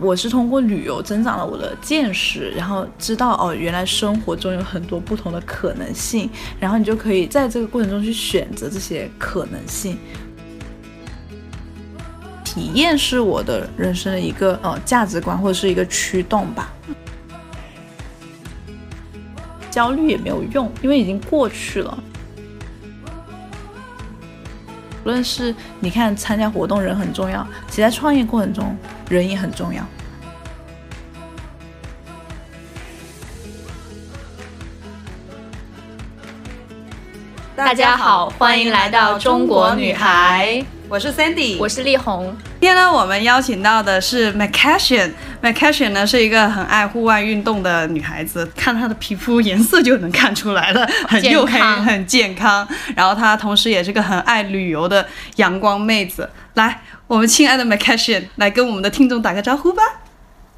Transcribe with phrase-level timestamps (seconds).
[0.00, 9.96] 我是通过旅游增长了我的见识，然后知道哦，原来生活中有很多不同的可能性，然后你就可以在这个过程中去选择这些可能性。
[12.44, 16.72] 体验是我的人生的一个呃价值观或者是一个驱动吧。
[19.70, 22.02] 焦虑也没有用，因为已经过去了。
[25.04, 28.76] 无论是你看参加活动人很重要，其实在创业过程中
[29.12, 29.84] 人也很重要。
[37.54, 40.64] 大家好，欢迎来到中国女孩。
[40.92, 42.36] 我是 Sandy，我是丽红。
[42.60, 52.68] 今天呢，我们邀请到的是 m c a s i n m c a s i n 呢是一个很爱户外运动的女孩子，看她的皮肤颜色就能看出来了， 很黝黑，很健康。
[52.94, 56.28] 然后她同时也是个很爱旅游的阳光妹子。
[56.56, 59.82] 来，我们亲爱的 m c a s i n 来跟我们的听众打个招呼吧。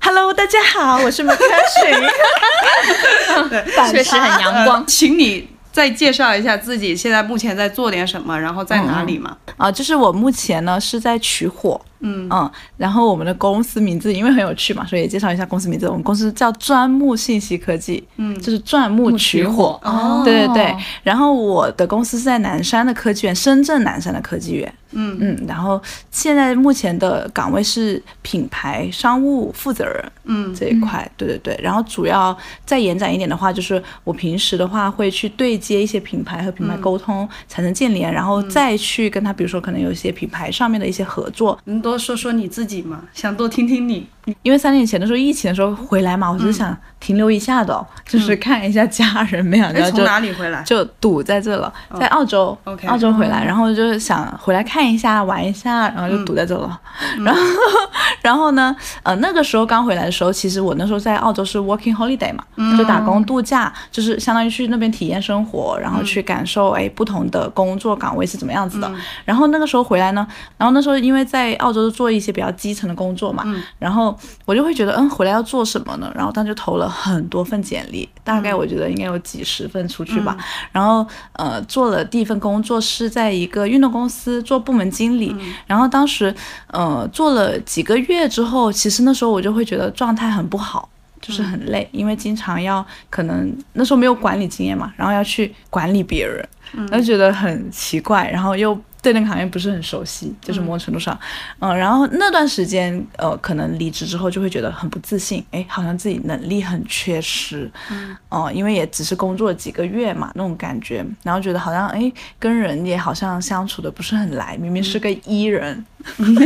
[0.00, 5.53] Hello，大家好，我是 m c a s i n 对，确实很阳光，请你。
[5.74, 9.36] 再介绍一下自己现在目前在做点什么，然后在哪里嘛？
[9.56, 11.80] 啊，就是我目前呢是在取火。
[11.98, 15.88] 嗯嗯，然后我们的公司名字因为很有趣嘛，所以也介绍一下公司名字。
[15.88, 19.80] 我们公司叫钻木信息科技，嗯，就是钻木取火。
[19.82, 20.76] 哦，对对对。
[21.02, 24.72] 然后我的公司是在南山的科技园，深圳南山的科技园。
[24.94, 25.44] 嗯嗯。
[25.48, 30.12] 然后现在目前的岗位是品牌商务负责人。
[30.24, 31.60] 嗯，这一块，对对对。
[31.62, 41.58] 然后主要再延展一点的话，就是我平时的话会去对接一些品牌和品牌沟通，产生建联，然后再去跟他，比如说可能有一些品牌上面的一些合作。
[41.64, 41.98] 能，多。
[42.04, 44.06] 说说你自己吗，想多听听你。
[44.42, 50.62] 因为三年前的时候，疫情的时候回来嘛，我就是想停留一下的，就是看一下家人，没想到从哪里回来？
[50.62, 56.80] 就堵在这了，在澳洲，澳洲回来，然后就是想回来看一下，玩一下，然后就堵在这了。
[57.22, 57.40] 然后，
[58.22, 62.42] 然后呢，呃，那个时候刚回来的时候，其实我那时候在澳洲是 working holiday 嘛，
[62.78, 68.90] 就打工度假，就是相当于去那边体验生活，然后去感受哎不同的工作岗位是怎么样子的。
[69.26, 73.44] 然后那个时候回来呢，然后那时候因为在澳洲做一些比较基层的工作嘛，
[73.78, 74.13] 然后。
[74.44, 76.10] 我就会觉得，嗯，回来要做什么呢？
[76.14, 80.36] 然后他就投了很多份简历，大概我觉得应该有几十份出去吧。
[80.72, 85.34] 然后，呃，做了第一份工作是在一个运动公司做部门经理。
[85.66, 86.34] 然后当时，
[86.68, 90.88] 呃，做了几个月之后，其实那时候我就会觉得状态很不好，
[91.20, 96.46] 就是很累，因为经常要可能那时候没有管理经验嘛，然后要去管理别人，
[96.90, 98.78] 然后觉得很奇怪，然后又。
[99.04, 101.16] 对那个行业不是很熟悉，就是某种程度上，
[101.58, 115.84] 嗯，然后那段时间，呃，可能离职之后就会觉得很不自信，哎，好像自己能力很缺失，嗯，哦，因为也只是工作几个月嘛，那种感觉，然后觉得好像，哎，跟人也好像相处的不是很来，明明是个 E 人，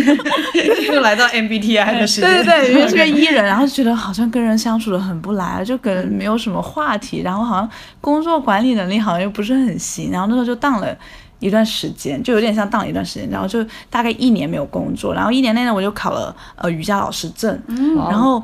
[0.92, 7.70] 又来到 MBTI 的时间，对对对，明明是个 E 人，然后就觉得好像跟人相处的很不来，就跟没有什么话题，然后好像
[8.00, 10.98] 工作管理能力好像又不是很行，然后那时候就当了。
[11.38, 17.60] 一段时间就有点像当了一段时间，然后就大概一年没有工作，然后一年内呢我就考了呃瑜伽老师证，
[18.08, 18.42] 然后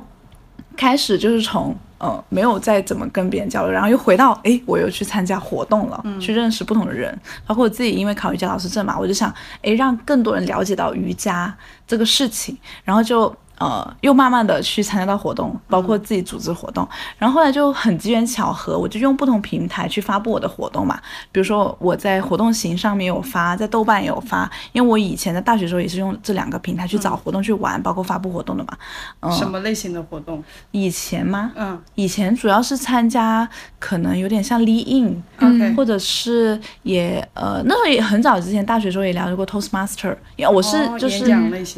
[0.76, 11.54] 开始就是从呃没有再怎么跟别人交流，然后又回到哎我又去参加活动了，去认识不同的人，包括我自己因为考瑜伽老师证嘛，我就想哎让更多人了解到瑜伽
[11.86, 13.34] 这个事情，然后就。
[13.58, 21.00] 呃，又慢慢的去参加到活动，包括自己组织活动，然后后来就很机缘巧合，我就用不同平台去发布我的活动嘛。
[21.30, 28.76] 比如说我在活动型上面有发，在豆瓣也有发，因为我以前在大学时候也是用这两个平台去找活动去玩，包括发布活动的嘛。
[29.20, 29.30] 嗯。
[29.30, 30.42] 什么类型的活动？
[30.72, 31.52] 以前吗？
[31.54, 31.80] 嗯。
[31.94, 33.48] 以前主要是参加，
[33.78, 41.24] 可能有点像 Lead In，或者是也呃那时候也很早之前大学时候也了解过 Toastmaster，因为我是就是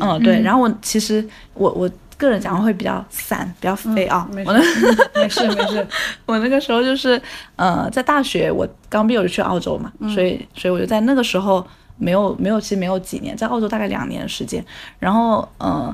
[0.01, 1.66] 嗯对，然后我其实我。
[1.67, 4.27] 我我个人讲话会比较散，比较飞啊。
[4.33, 4.53] 没事
[5.15, 5.87] 没事没事。
[6.25, 7.21] 我那个时候就是，
[7.57, 11.67] 呃，在大学我刚毕业我就去澳洲嘛，所以所以我就在那个时候
[11.99, 14.65] 没有没有其实没有几年，在澳洲大概两年的时间。
[14.99, 15.93] 然后嗯，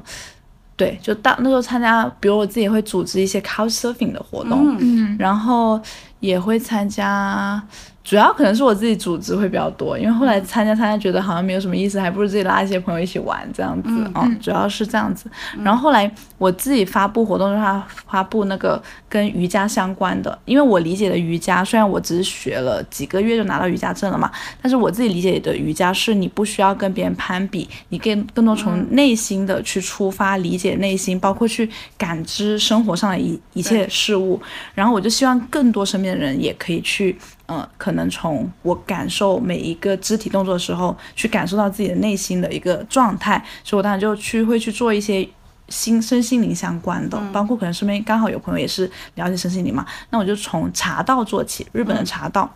[0.77, 5.81] 对，就到那时候参加，比如我自己会组织一些 couch surfing 的活动，嗯，然后
[6.21, 7.63] 也会参加。
[8.05, 15.31] 主要可能是我自己组织会比较多，因为后来参加参加觉得好像没有什么意思，还不如自己拉一些朋友一起玩这样子啊，主要是这样子。
[15.63, 34.41] 然后后来我自己发布活动的话，发布那个跟瑜伽相关的，因为我理解的瑜伽，虽然我只是学了几个月就拿到瑜伽证了嘛，但是我自己理解的瑜伽是你不需要跟别人攀比，你更更多从内心的去出发，理解内心，包括去感知生活上的一一切事物。
[34.75, 37.17] 然后我就希望更多身边的人也可以去。
[37.49, 45.29] 嗯，可能从我感受每一个肢体动作的时候，去感受到自己的内心的一个状态，所以我当然就去会去做一些
[45.69, 52.51] 心身心灵相关的，包括可能身边刚好有朋友也是了解身心灵嘛，那我就从茶道做起，日本的茶道，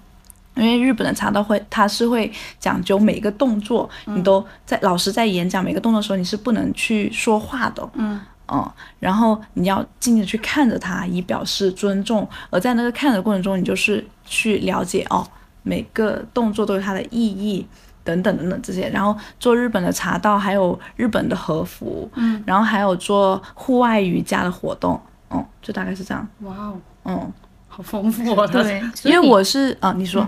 [0.55, 15.27] 因为日本的茶道会，它是会讲究每一个动作，你都在老师在演讲每个动作的时候，你是不能去说话的，嗯嗯，然后你要静静去看着他，以表示尊重，而在那个看的过程中，你就是去了解哦，
[15.63, 17.67] 每个动作都有它的意义。
[18.07, 25.01] 等等等等这些，然后做日本的茶道，还有日本的和服，嗯，然后还有做户外瑜伽的活动，
[25.31, 26.25] 嗯，就大概是这样。
[26.43, 27.33] 哇哦，嗯，
[27.67, 28.47] 好丰富啊！
[28.47, 30.25] 对，因为我是啊，你说。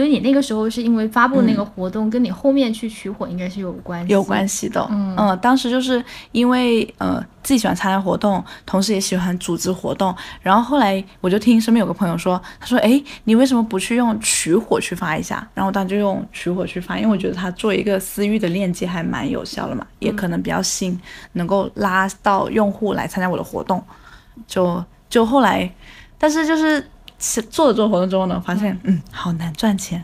[0.00, 4.88] 所以你那个时候是因为发布那个活动，跟你后面去取火应该是有关系，有关系的。
[4.90, 6.02] 嗯，当时就是
[6.32, 15.46] 因为呃自己喜欢参加活动，同时也喜欢组织活动，然后后来我就听身边有个朋友说，他说，哎，你为什么不去用取火去发一下？
[15.52, 20.98] 然后我当时就用取火去发，因为我觉得它做一个私域的链接还蛮有效的嘛，也可能比较新，
[21.32, 23.84] 能够拉到用户来参加我的活动。
[24.46, 25.70] 就就后来，
[26.16, 26.82] 但是就是。
[27.50, 30.02] 做了做活动之后呢，发现嗯，好难赚钱，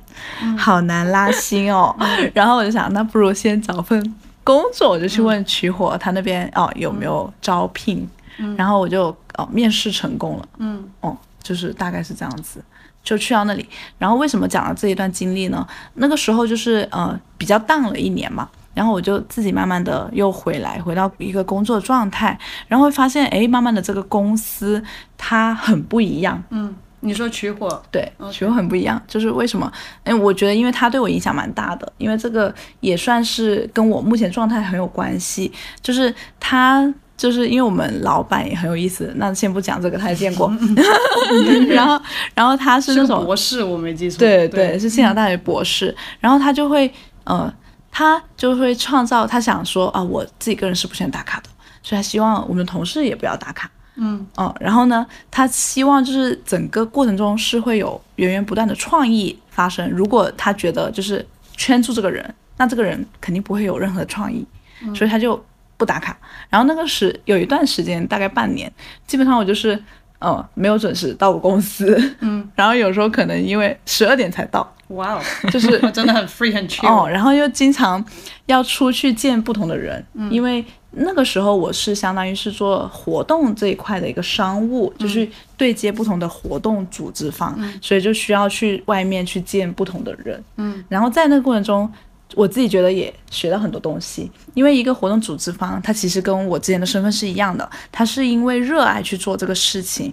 [0.56, 1.96] 好难拉新哦。
[2.32, 4.14] 然后我就想，那不如先找份
[4.44, 8.08] 工作，我就去问取火他那边哦有没有招聘。
[8.54, 9.06] 然后我就
[9.38, 10.46] 哦面试成功了。
[10.58, 12.62] 嗯，哦，就是大概是这样子，
[13.02, 13.66] 就去到那里。
[13.98, 15.66] 然后为什么讲了这一段经历呢？
[15.94, 24.84] 那个时候就是呃比较淡了一年嘛，然后我就自己慢慢的又回来，回到一个工作状态，然后会发现哎，慢慢的这个公司
[25.16, 26.42] 它很不一样。
[26.50, 26.65] 嗯。
[27.00, 29.70] 你说取火对取火很不一样，就是为什么？
[30.02, 35.52] 哎，我觉得因为他对我影响蛮大的，因为这个也算是跟我目前状态很有关系。
[35.82, 39.12] 就是他，就是因为我们老板也很有意思。
[39.16, 40.50] 那先不讲这个，他也见过。
[41.69, 42.00] 然后，
[42.34, 44.19] 然后他是那种博士，我没记错。
[44.19, 45.94] 对对，是信阳大学博士。
[46.19, 46.92] 然后他就会，
[47.25, 47.52] 呃，
[47.92, 51.49] 他就会创造，他想说啊，我自己个人是不喜欢打卡的，
[51.82, 53.70] 所以他希望我们的同事也不要打卡。
[53.96, 59.88] 嗯哦，然后呢，他希望就是整个过程中是会有源源不断的创意发生。
[59.90, 61.26] 如果他觉得就是
[61.56, 64.46] 圈住这个人，那这个人肯定不会有任何创意，
[64.94, 65.43] 所以他就
[65.76, 66.16] 不打卡。
[66.50, 68.70] 然后那个时有一段时间，大概半年，
[69.06, 69.82] 基本上我就是
[70.19, 78.04] 呃没有准时到我公司，嗯， 然后有时候可能因为十二点才到，哇哦，就是 真的很 free 很 chill 哦，然后又经常
[78.44, 80.62] 要出去见不同的人，因为。
[80.98, 90.43] 那个时候我是相当于是做活动这一块的一个商务，就是对接不同的活动组织方，所以就需要去外面去见不同的人。
[90.56, 91.93] 嗯，然后在那个过程中，
[92.34, 100.10] 我自己觉得也学到很多东西，因为一个活动组织方，他其实跟我之前的身份是一样的，他是因为热爱去做这个事情，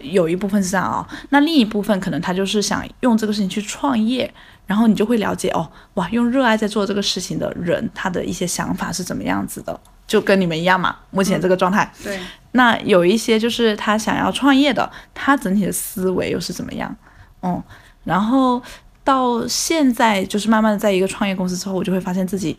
[0.00, 4.28] 有一部分是这样啊，那另一部分可能他就是想用这个事情去创业，
[4.66, 9.78] 然后你就会了解哦，哇，用热爱在做这个事情的人，他的一些想法是怎么样子的。
[10.06, 11.90] 就跟你们一样嘛，目前这个状态。
[12.02, 12.18] 对。
[12.52, 16.94] 那有一些就是他想要创业的，他整体的思维又是怎么样？
[17.42, 17.62] 嗯。
[18.04, 18.62] 然后
[19.02, 22.56] 到现在就是慢慢的在一个创业公司之后，我就会发现自己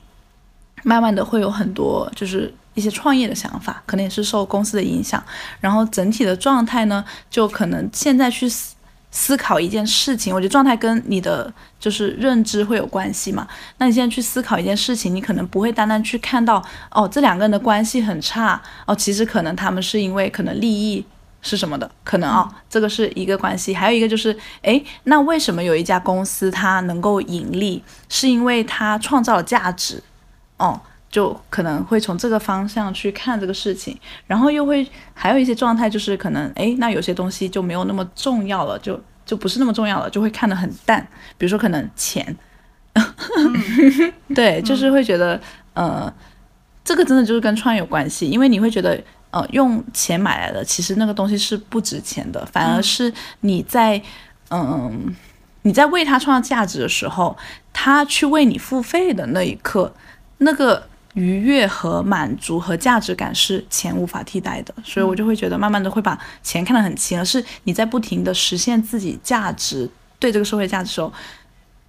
[0.84, 5.24] 慢慢的会有很多就是一些创业的想法，可能也是受公司的影响。
[5.60, 8.48] 然后整体的状态呢，就可能现在去。
[9.18, 13.48] 思考一件事情，我觉得状态跟你的就是认知会有关系嘛。
[13.78, 21.06] 那你现在去思考一件事情，你可能不会单单去看到哦，这两个人的关系很差哦，其实可能他们是因为可能利益
[21.42, 23.74] 是什么的，可能啊，这个是一个关系。
[23.74, 30.04] 还有一个就是，哎，那为什么有一家公司它能够盈利，是因为它创造了价值，
[30.58, 30.82] 哦。
[31.16, 41.08] 就可能会从这个方向去看这个事情，然后又会还有一些状态，就是可能哎，那有些东西就没有那么重要了，就就不是那么重要了，就会看得很淡。
[41.38, 42.36] 比如说可能钱，
[44.36, 45.40] 对，就是会觉得
[45.74, 46.14] 呃，
[46.84, 54.02] 这个真的就是跟创业有关系，因为你会觉得呃，用钱买来的其实那个东西是不值钱的，反而是你在
[54.50, 55.16] 嗯
[55.62, 57.38] 你在为他创造价值的时候，
[57.72, 59.94] 他去为你付费的那一刻，
[60.40, 60.90] 那个。
[61.16, 71.12] 愉悦和满足和价值感是钱无法替代的，所以我就会觉得慢慢的会把钱看得很轻，而是你在不停的实现自己价值对这个社会价值的时候，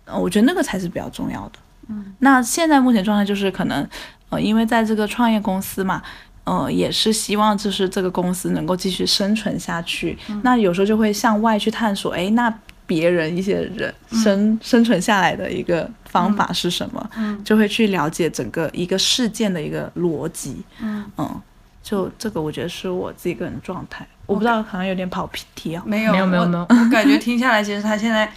[0.06, 1.58] 呃，我觉得那个才是比较重要的。
[1.88, 3.86] 嗯，那现在目前状态就是可能，
[4.30, 6.02] 呃，因为在这个创业公司嘛，
[6.44, 10.16] 呃，也是希望就是这个公司能够继续生存下去。
[10.42, 12.52] 那有时候就会向外去探索，哎，那。
[12.86, 17.10] 别人一些人生生存下来的一个方法是什么？
[17.16, 20.62] 嗯，就会去了解整个一个事件的一个逻辑。
[20.80, 21.42] 嗯嗯，
[21.82, 24.06] 就这个，我觉得是我自己个人状态。
[24.26, 25.82] 我不知道，可能有点跑题啊。
[25.86, 28.30] 没有没有没有没有，我感觉听下来，其实他现在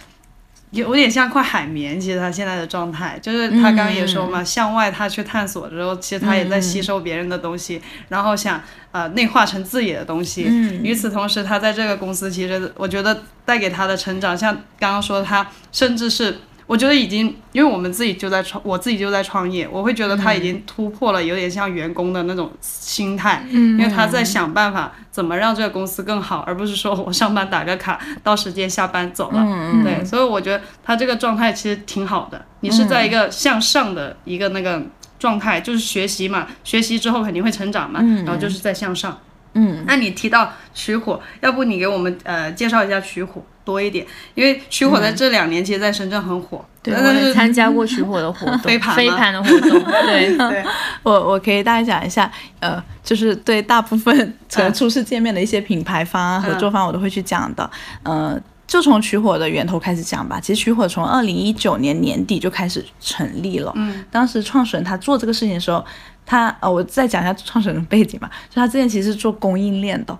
[0.70, 2.00] 有点像块海绵。
[2.00, 8.62] 其实他现在的状态，就是他刚刚也说嘛，向外他去探索的时候，其实他也在吸收别人的东西，然后想
[8.92, 10.44] 呃内化成自己的东西。
[10.82, 16.38] 与此同时，他在这个公司，其实我觉得带给他的成长，像刚刚说他甚至是。
[16.70, 29.44] 我觉得已经，因为我们自己就在创，我自己就在创业，我会觉得他已经突破了有点像员工的那种心态，因为他在想办法怎么让这个公司更好，而不是说我上班打个卡，到时间下班走了。
[29.82, 32.40] 对，所以我觉得他这个状态其实挺好的。
[32.60, 34.80] 你是在一个向上的一个那个
[35.18, 39.18] 状态，就是学习嘛，学习之后肯定会成长嘛，然后就是在向上。
[39.54, 43.42] 嗯，那你提到取火，要不你给我们呃介绍一下取火？
[43.62, 44.04] 多一点，
[44.34, 46.64] 因为取火在这两年其实在深圳很火。
[46.82, 49.84] 对，我也参加过取火的活动， 飞盘飞盘的活动。
[50.06, 50.64] 对 对，
[51.04, 52.28] 我我可以大概讲一下，
[52.58, 54.34] 呃，就是对大部分
[54.74, 57.70] 初次见面的一些品牌方、合作方，我都会去讲的。
[58.02, 58.36] 呃，
[58.70, 60.38] 就从取火的源头开始讲吧。
[60.38, 63.72] 其实取火从二零一九年年底就开始成立了。
[63.74, 65.84] 嗯，当时创始人他做这个事情的时候，
[66.24, 68.30] 他呃，我再讲一下创始人的背景吧。
[68.48, 70.16] 就他之前其实是做供应链的。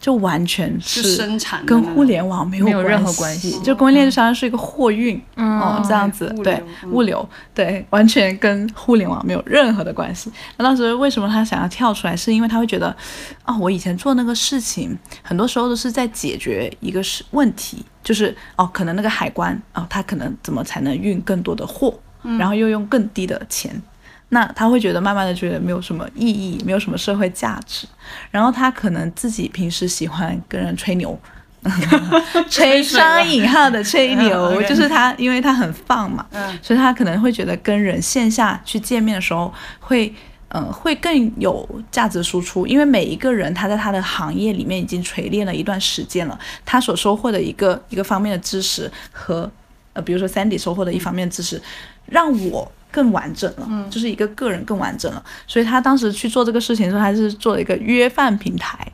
[0.00, 3.60] 就完全是生产，跟互联网没有任何关系。
[3.60, 10.32] 就供应链就相当于是一个货运，哦，这样子，对，物流，对，完全跟互联网没有任何的关系。
[10.56, 12.16] 那当时为什么他想要跳出来？
[12.16, 12.96] 是因为他会觉得，
[13.42, 21.94] 啊，我以前做那个事情，很多时候都是在解决一个是问题，就是哦，可能那个海关，哦，他可能怎么才能运更多的货，
[22.38, 23.70] 然后又用更低的钱。
[24.32, 27.84] 那他会觉得慢慢的觉得没有什么意义，没有什么社会价值，
[28.30, 31.18] 然后他可能自己平时喜欢跟人吹牛，
[32.48, 36.24] 吹双引号的吹牛，就是他因为他很放嘛，
[36.62, 40.14] 所以他可能会觉得跟人线下去见面的时候会，
[40.50, 49.50] 嗯，会更有价值输出，因为每一个人他在他的行业里面已经锤炼了一段时间了，他所收获的一个一个方面的知识和，
[49.92, 51.60] 呃，比如说 Sandy 收获的一方面知识，
[52.06, 52.70] 让我。
[52.90, 58.90] 更完整了，就是一个个人更完整了，所以他当时去做这个事情的时候，他是做了一个约饭平台。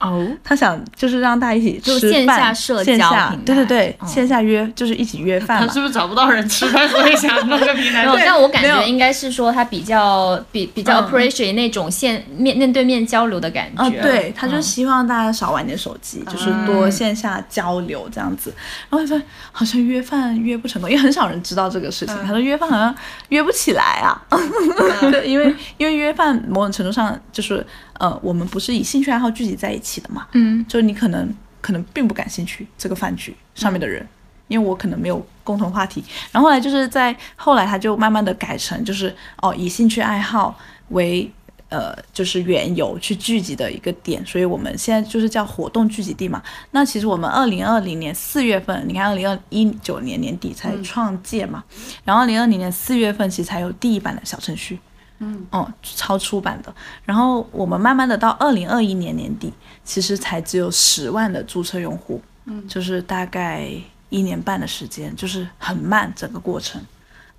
[0.00, 5.60] 哦，他想就是让大家一起吃饭，线下社交对对对，线下约就是一起约饭。
[5.60, 8.06] 他是不是找不到人吃饭，所以想弄个平台？
[8.24, 13.82] 但我感觉应该是说他比较比比较 appreciate 那种线面面对面交流的感觉。
[13.82, 18.54] 啊，对，他就希望大家少玩点手机，就是多线下交流这样子。
[18.88, 19.20] 然后他说
[19.52, 22.16] 好像约饭约不成功，因为很少人知道这个事情。
[22.24, 22.94] 他说约饭好像
[23.28, 24.18] 约不起来啊，
[25.12, 27.66] 对，因为因为约饭某种程度上就是。
[28.00, 30.26] 呃，我们不是以兴趣爱好聚集在一起的嘛？
[30.32, 34.04] 嗯，就是你可能可能并不感兴趣这个饭局上面的人，
[34.48, 36.02] 因为我可能没有共同话题。
[36.32, 41.30] 然后后来就是在后来他就慢慢的改成就是哦以兴趣爱好为
[41.68, 46.42] 呃就是缘由去聚集的一个点，所以我们现在就是叫活动聚集地嘛。
[46.70, 51.62] 那其实我们二零二零年四月份，你看二零二一九年年底才创建嘛，
[52.04, 54.78] 然后二零二零年四月份其实才有第一版的小程序。
[55.20, 56.74] 嗯哦，超出版的。
[57.04, 59.52] 然后我们慢慢的到二零二一年年底，
[59.84, 63.70] 其实才只有十万的注册用户，嗯，就是大概
[64.08, 66.82] 一年半的时间，就是很慢整个过程。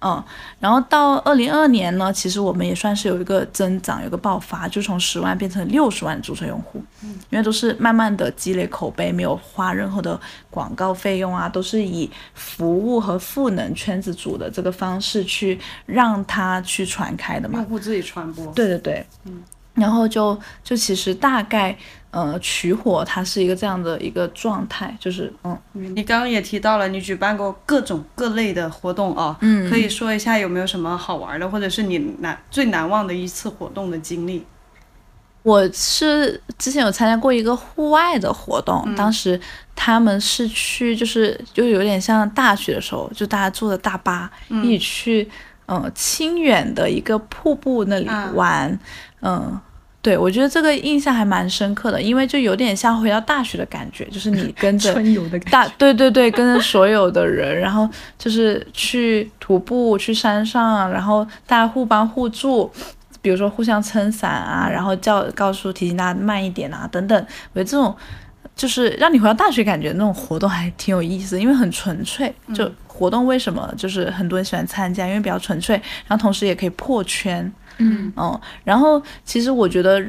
[0.04, 0.24] 嗯，
[0.60, 6.84] 然后到二零二二年呢，其实我们也算是有一个增长，有个爆发，就从十万变成六十万注册用户。
[7.04, 17.60] 嗯，因为都是慢慢的积累口碑，没有花任何的广告费用啊，都是以服务和赋能圈子组的这个方式去让它去传开的嘛。
[17.60, 18.46] 用户自己传播。
[18.54, 19.06] 对对对。
[19.26, 19.44] 嗯。
[19.76, 21.78] 然后就就其实大概。
[22.12, 34.46] 呃，取火它是一个这样的一个状态，就是嗯，你刚刚也提到了，你举办过各种各类的活动啊，嗯，可以说一下有没有什么好玩的，或者是你难最难忘的一次活动的经历？
[35.44, 39.40] 我是之前有参加过一个户外的活动，当时
[39.74, 45.32] 他们是去，就是就有点像大学的时候，就大家坐的大巴一起去，
[45.68, 48.78] 嗯，清远的一个瀑布那里玩，
[49.22, 49.58] 嗯。
[50.04, 54.96] 对，我觉得这个印象还蛮深刻的，因为就有点像回到大学的感觉，就是你跟着
[55.52, 62.72] 大，对对对，跟着所有的人，然后就是去徒步去山上，然后大家互帮互助，
[63.22, 67.16] 比如说互相撑伞啊，然后叫告诉提醒大家慢一点啊，等等。
[67.54, 67.96] 我觉得这种
[68.56, 72.34] 就是让你回到大学感觉那种活动还挺有意思，因为很纯粹。
[72.56, 75.76] 就活动为什么就是很多人喜欢参加，因为比较纯粹，
[76.08, 77.54] 然后同时也可以破圈。
[77.78, 80.04] 嗯哦，然后其实我觉得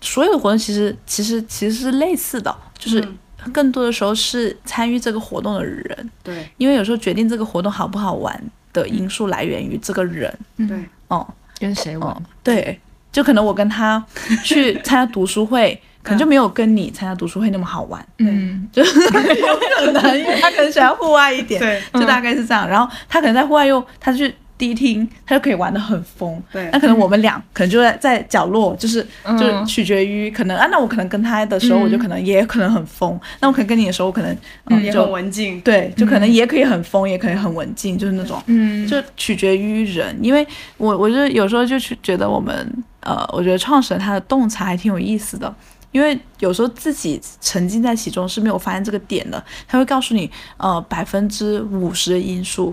[0.00, 3.06] 所有的活动其实其实其实是类似的，就是
[3.52, 6.10] 更多的时候是参与这个活动的人。
[6.22, 8.42] 对，因为有时候决定这个活动好不好玩
[8.72, 10.36] 的因素来源于这个人。
[10.68, 11.26] 对，哦，
[11.58, 12.22] 跟谁玩？
[12.42, 12.80] 对，
[13.12, 14.04] 就可能我跟他
[14.44, 18.04] 去参加读书会， 可能就没有跟你参加读书会那么好玩。
[18.18, 22.68] 嗯，就 有可能，因为他可能喜欢户外一点，对，就大概是这样。
[22.68, 24.34] 然后他可能在户外又他去。
[24.62, 26.40] 迪厅，他就可以玩的很疯。
[26.52, 29.04] 对，那可能我们俩可能就在在角落，就是
[29.36, 33.18] 就取决于可能啊，那我可能跟他的时候，我就可能也可能很疯。
[33.40, 35.60] 那我可能跟你的时候，我可能嗯也很文静。
[35.62, 40.16] 对，就可能也可以很疯，也可以很文静，就是那种，嗯，就取决于人。
[40.22, 45.52] 因为我我就有时候就去觉得我们呃，我觉得创始人他的洞察还挺有意思的，
[45.90, 49.42] 因为有时候自己沉浸在其中是没有发现这个点的。
[49.66, 52.72] 他会告诉你呃百分之五十的因素。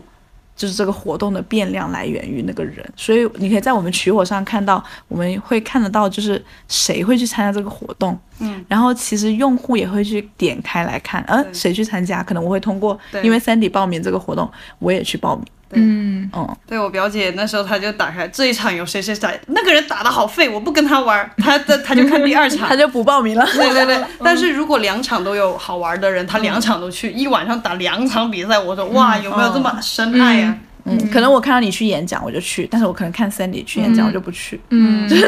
[0.59, 15.45] 就是这个活动的变量来源于那个人，所以你可以在我们取火上看到，我们会看得到，就是谁会去参加这个活动，嗯，然后其实用户也会去点开来看，呃，谁去参加，可能我会通过，因为 Sandy 报名这个活动，我也去报名。
[15.73, 16.29] 嗯。
[16.31, 23.45] 哦，对我表姐那时候，她就打开这一场有谁谁谁，那个人打的好废，我不跟他玩，她的她就看第二场， 她就不报名了。
[23.53, 30.55] 对对对，但是如果两场都有好玩的人，她两场都去，一晚上打两场比赛，我说哇，有没有这么深爱呀？
[30.55, 30.65] 嗯，
[31.11, 34.59] 可能我看到你去演讲，我就去；但是我可能看 Sandy 去演讲，我就不去。
[34.69, 35.21] 嗯， 对，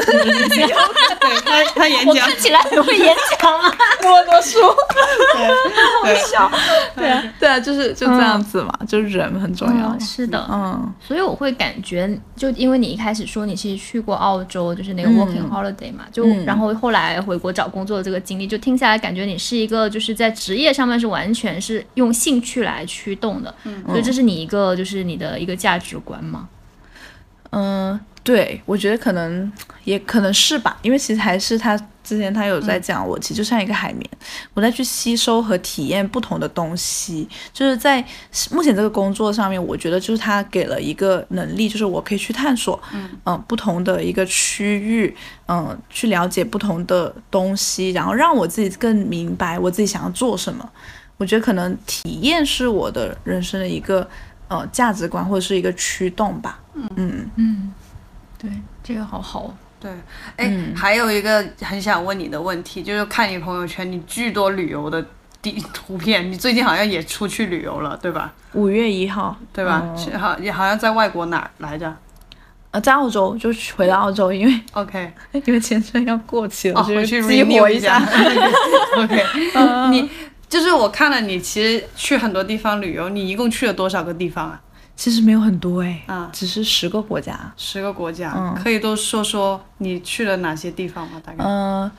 [1.45, 3.71] 他他演讲，看起来很会演讲啊，
[4.03, 4.75] 我多说，
[6.03, 6.51] 对，笑，
[6.95, 9.97] 对啊，对啊，就是就这样子嘛，就是人很重要。
[9.99, 25.50] 是的，嗯，所以我会感觉，就因为你一开始说你其实去过澳洲，就是那个 working holiday 嘛，就然后后来回国找工作的这个经历，就听下来感觉你是一个就是在职业上面是完全是用兴趣来驱动的，嗯，所以这是你一个就是你的一个。
[25.55, 26.47] 价值观吗？
[27.51, 29.51] 嗯，对，我觉得可能
[29.83, 34.09] 也可能是吧，因为其实还是他之前他有在讲，我其实就像一个海绵，
[34.53, 37.27] 我在去吸收和体验不同的东西。
[37.51, 38.01] 就是在
[38.51, 42.81] 目前这个工作上面，我觉得就是他给了一个能力，就是我可以去探索，
[43.25, 45.13] 嗯不同的一个区域，
[45.49, 50.69] 嗯，去了解不同的东西，然后让我自己更明白我自己想要做什么。
[51.17, 54.07] 我觉得可能体验是我的人生的一个。
[54.51, 56.59] 呃，价值观或者是一个驱动吧。
[56.73, 57.73] 嗯嗯嗯，
[58.37, 58.51] 对，
[58.83, 59.55] 这个好好。
[59.79, 59.89] 对，
[60.35, 65.03] 哎，还有一个很想问你的问题，就是看你朋友圈，你巨多旅游的
[65.41, 68.33] 地图片，你最近好像也出去旅游了，对吧？
[68.51, 69.95] 五月一号，对吧？
[70.19, 71.95] 好，也好像在外国哪儿来着？
[72.71, 77.97] 呃，在澳洲，就回到澳洲，因为 OK， 因为签证要过期了，回去激活一下。
[78.99, 79.23] OK，
[79.91, 80.09] 你。
[80.51, 84.61] 就是我看了你，其实去很多地方旅游，你一共去了多少个地方啊？
[84.97, 91.21] 其实没有很多哎，啊，只是十个国家，十个国家，嗯，可以都说说你去了哪些地方吗？
[91.25, 91.41] 大概？
[91.41, 91.89] 嗯，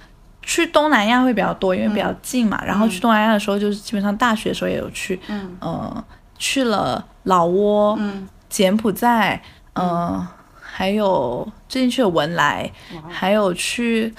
[0.42, 2.62] 去东南亚会比较多，因为比较近嘛。
[2.62, 6.04] 然后去东南亚的时候，就是基本上大学的时候也有去，嗯，呃，
[6.36, 9.42] 去了老挝，嗯，柬埔寨，
[9.76, 10.24] 嗯，
[10.60, 12.70] 还有最近去了文莱，
[13.08, 14.12] 还有去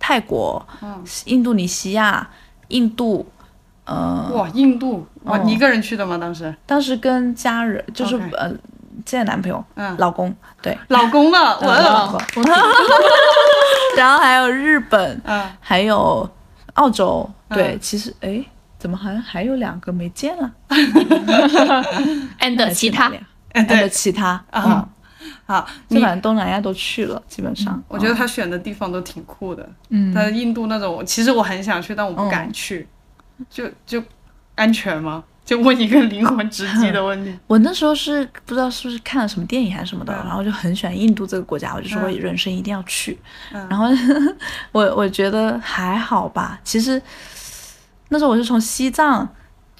[0.00, 2.28] 泰国，嗯，印度尼西亚。
[2.72, 3.26] 印度，
[3.84, 6.18] 呃，哇，印度，哇，你一个人去的吗？
[6.18, 8.48] 当时，当时跟家人，就是呃，
[9.06, 12.42] 现在男朋友，嗯，老公，对，老公了，我老公，
[13.96, 16.28] 然后还有日本，嗯，还有
[16.74, 18.44] 澳洲，对，其实，哎，
[18.78, 20.50] 怎么好像还有两个没见了？
[22.40, 23.12] and 其他
[23.54, 24.88] ，and 其他，嗯。
[25.52, 27.82] 好，基本上东南亚都去了，基本上。
[27.88, 29.68] 我觉得他选的地方都挺酷的。
[29.90, 30.14] 嗯。
[30.14, 32.88] 他印度那种，其实我很想去，但我不敢去。
[33.50, 34.02] 就就
[34.54, 35.22] 安全吗？
[35.44, 37.38] 就问一个灵魂直击的问题。
[37.46, 43.18] 我那时候是不知道是不是看了什么电影还是什么的，然后就很喜欢印度这个国家，我就说我人生一定要去。
[43.52, 43.66] 嗯。
[43.68, 43.86] 然后
[44.72, 46.58] 我我觉得还好吧。
[46.64, 47.02] 其实
[48.08, 49.28] 那时候我是从西藏。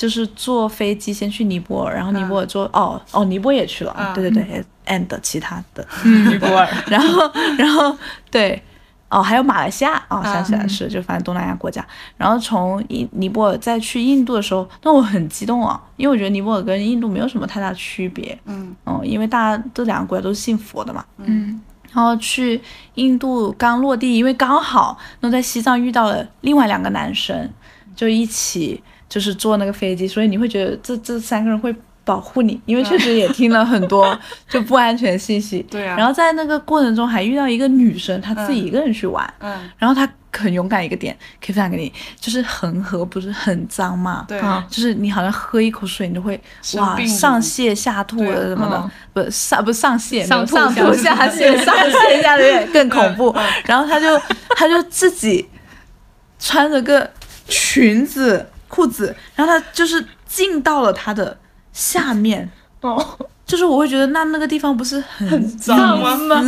[0.02, 7.96] 就是坐飞机先去尼泊尔，然后尼泊尔坐哦哦，尼泊尔也去了，对对对，and 其他的尼泊尔， 然后然后
[8.28, 8.60] 对
[9.08, 11.86] 哦，还有马来西亚哦，想起来是就反正东南亚国家，
[12.16, 18.74] 然后从尼尼泊尔再去印度的时候，那我很激动啊，因为我觉得尼泊尔跟印度没有什么太大区别，嗯。
[18.82, 21.62] 哦，因为大家这两个国家都是信佛的嘛，嗯，
[21.92, 22.60] 然后去
[22.94, 27.48] 印度刚落地，因为刚好那在西藏遇到了另外两个男生，
[27.94, 28.82] 就一起。
[29.12, 35.62] 就是坐那个飞机，所以你会觉得这这三个人会保护你，因为确实也听了很多 就不安全信息。
[35.70, 35.94] 对啊。
[35.98, 39.34] 然后在那个过程中还遇到一个女生，她自己一个人去玩。
[39.40, 39.70] 嗯。
[39.76, 44.24] 然后她很勇敢一个点，可以分享给你，就是恒河不是很脏嘛？
[44.26, 44.40] 对。
[44.70, 46.40] 就是你好像喝一口水，你就会
[46.76, 50.56] 哇上泻下吐的什么的，不上不上泻，上吐
[50.94, 53.36] 下泻， 上泻下泻更恐怖。
[53.66, 54.18] 然后她就
[54.56, 55.46] 她就自己
[56.38, 57.10] 穿着个
[57.46, 58.48] 裙子。
[58.72, 61.36] 裤子，然后他就是进到了他的
[61.74, 65.76] 下面，哦，就是我会觉得那那个地方不是很脏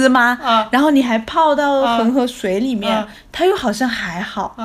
[0.09, 0.39] 吗？
[0.71, 4.57] 然后你还泡到恒河水里面，它又好像还好。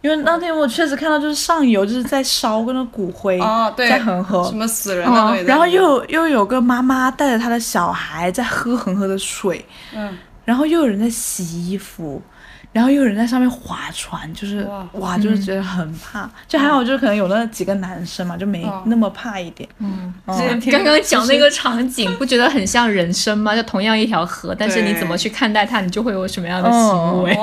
[0.00, 3.36] 因为那天我确实看到，就是上游就是在烧那个骨灰，
[3.76, 12.22] 在恒河，什么死人的然后又又有个妈妈带着她的小孩在喝恒河的水，嗯，然后又有人在洗衣服。
[12.72, 19.68] 然后又有人在上面划船，就是哇，就是觉得很怕，就还好，就是可能有那几个男生嘛，就没那么怕一点。
[19.78, 20.14] 嗯，
[20.70, 23.56] 刚刚讲那个场景，不觉得很像人生吗？
[23.56, 27.36] 就同样一条河，但是你怎么去看待它，你就会有什么样的行为。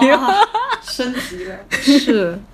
[0.88, 2.40] 升级了，是，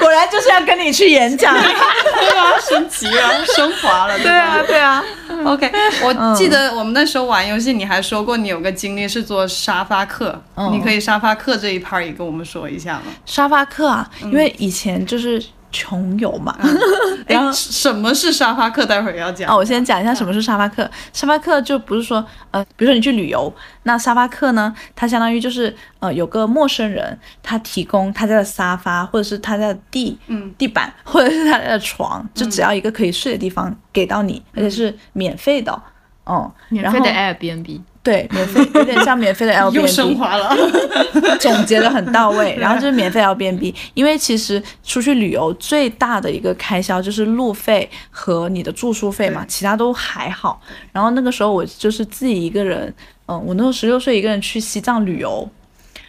[0.00, 1.54] 果然就是要跟你去演讲。
[1.54, 4.18] 对啊，升级了，升华了。
[4.18, 5.02] 对啊，对啊。
[5.44, 5.70] OK，
[6.02, 13.04] 我记得我们那时候玩游戏，你还说过你有个经历是做沙发客，你可以沙发客这一 part 也跟我们说一下吗？
[13.26, 15.42] 沙发客啊，因为以前就是。
[15.70, 16.58] 穷游嘛，
[17.28, 18.86] 然后什么是沙发客？
[18.86, 19.56] 待会儿要讲哦。
[19.58, 20.90] 我先讲一下什么是沙发客。
[21.12, 35.78] 沙发客就不是说，呃，比如说你去旅游，那沙发客呢，它相当于就是呃，有个陌生人，他提供他家的沙发，或者是他家的地，嗯，地板， 或者是他家的床，就只要一个可以睡的地方给到你，而且是免费的，
[36.24, 37.82] 哦，免费的 Airbnb。
[38.02, 40.56] 对，免费有点像免费的 L B N B，又升华了，
[41.38, 42.56] 总结的很到位。
[42.60, 50.60] 然后就是免费 L B N B，因为其实出去旅游最大的一个开销就是路费和你的住宿费嘛，其他都还好。
[50.92, 52.94] 然后那个时候我就是自己一个人，
[53.26, 55.46] 嗯，我那时候十六岁一个人去西藏旅游，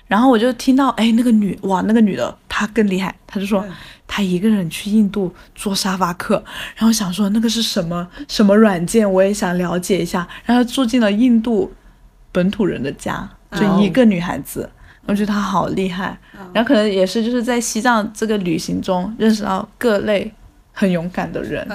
[0.08, 3.66] 然后我就听到，哎，那个女哇，那个女的她更厉害，她就说。
[4.12, 6.44] 他一个人去印度做沙发客，
[6.76, 10.28] 然后想说那个是什么什么软件，我也想了解一下。
[10.46, 11.72] 然后住进了印度
[12.40, 14.70] 本土人的家，就一个女孩子，
[15.08, 16.18] 我觉得她好厉害。
[16.54, 20.32] 然后可能也是就是在西藏这个旅行中认识到各类。
[20.80, 21.68] 很勇敢的人，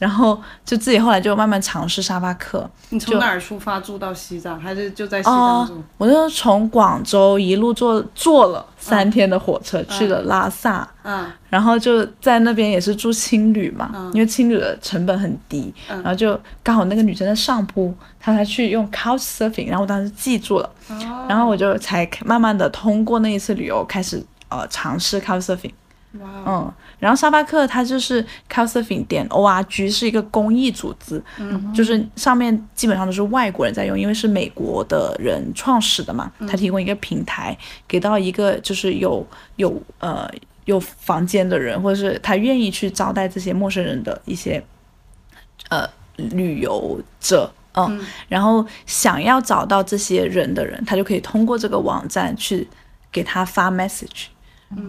[0.00, 2.68] 然后就自己后来就慢慢尝试沙发客。
[2.88, 5.80] 你从哪儿出发住到西藏，还是就在西藏住？
[5.96, 20.68] 我就从广州一路坐坐了三天的火车去了拉萨，嗯，然后就在那边也是住青旅嘛，因为青旅的成本很低，然后就刚好那个女生在上铺，她才去用 Couch Surfing，然后我当时记住了，
[21.28, 25.70] 然后我就才慢慢的通过那一次旅游开始呃尝试 Couch Surfing。
[26.20, 37.56] 嗯，然后沙发客它就是 Couchsurfing 点 org 是一个公益组织，嗯，就是上面基本上都是外国人在用，因为是美国的人创始的嘛，他提供一个平台
[37.86, 39.24] 给到一个就是有
[39.56, 40.28] 有呃
[40.64, 44.62] 有房间的人，或者是他愿意去招待这些陌生人的一些
[45.68, 52.66] 呃旅游者，嗯，然后想要找到这些人的人，他就可以通过这个网站去
[53.12, 54.26] 给他发 message。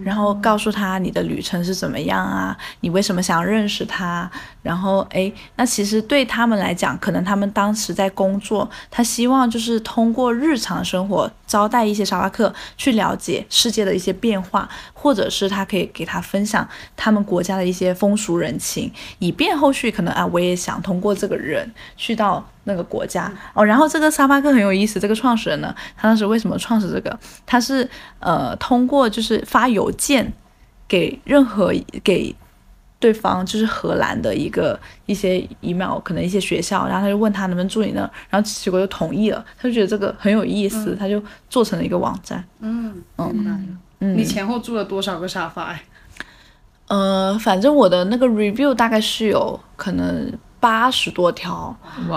[0.02, 2.56] 然后告诉他你的旅程是怎么样啊？
[2.80, 4.30] 你为什么想认识他？
[4.62, 22.46] 然后哎，那其实对他们来讲，可能他们当时在工作，他希望就是通过日常生活招待一些沙发客，去了解世界的一些变化，或者是他可以给他分享他们国家的一些风俗人情，以便后续可能啊，我也想通过这个人去到。
[22.64, 25.00] 那个国家哦，然后这个沙发客很有意思。
[25.00, 27.18] 这个创始人呢，他当时为什么创始这个？
[27.46, 30.30] 他是呃通过就是发邮件
[30.86, 31.72] 给任何
[32.04, 32.34] 给
[32.98, 39.42] 对方，就是荷兰的一个一些 email，可能一些学校，然后他就问他能不能住你那，然后结果就同意了。
[39.56, 42.44] 他就觉得这个很有意思，他就做成了一个网站。
[42.60, 45.74] 嗯嗯嗯，你前后住了多少个沙发？
[46.88, 50.30] 呃，反正我的那个 review 大概是有可能。
[50.60, 51.74] 八十多条，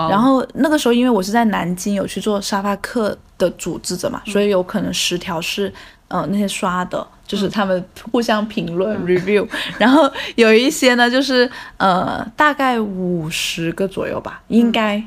[0.09, 5.73] 然后那个时候因为我是在南京有去做沙发客的组织者嘛，所以有可能十条是，
[6.09, 9.47] 呃那些刷的，就是他们互相评论 review，
[9.79, 15.01] 然后有一些呢就是呃大概五十个左右吧，应该。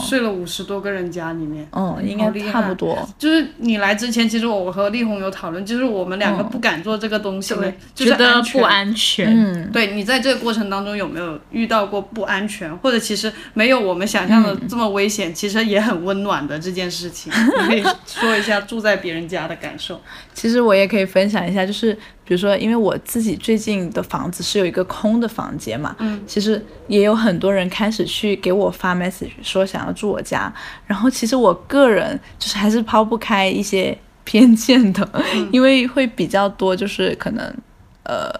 [0.00, 2.96] 睡了五十多个人家里面，嗯，应该差不多。
[3.18, 7.54] 就是你来之前，其实我和丽红有讨论，就是我们两个不敢做这个东西，
[7.94, 9.28] 就觉得不安全。
[9.28, 20.00] 嗯，对你在这个过程当中有没有遇到过不安全，或者其实没有我们想象的这么危险，其实也很温暖的这件事情，你可以说一下住在别人家的感受。
[20.32, 21.98] 其实我也可以分享一下，就是。
[22.24, 30.52] 比如说，因为我自己最近的房子是有一个空的房间嘛，嗯，其实也有很多人开始去给我发 message 说想要住我家，
[30.86, 35.08] 然后其实我个人就是还是抛不开一些偏见的，
[35.50, 37.44] 因为会比较多就是可能
[38.04, 38.32] 呃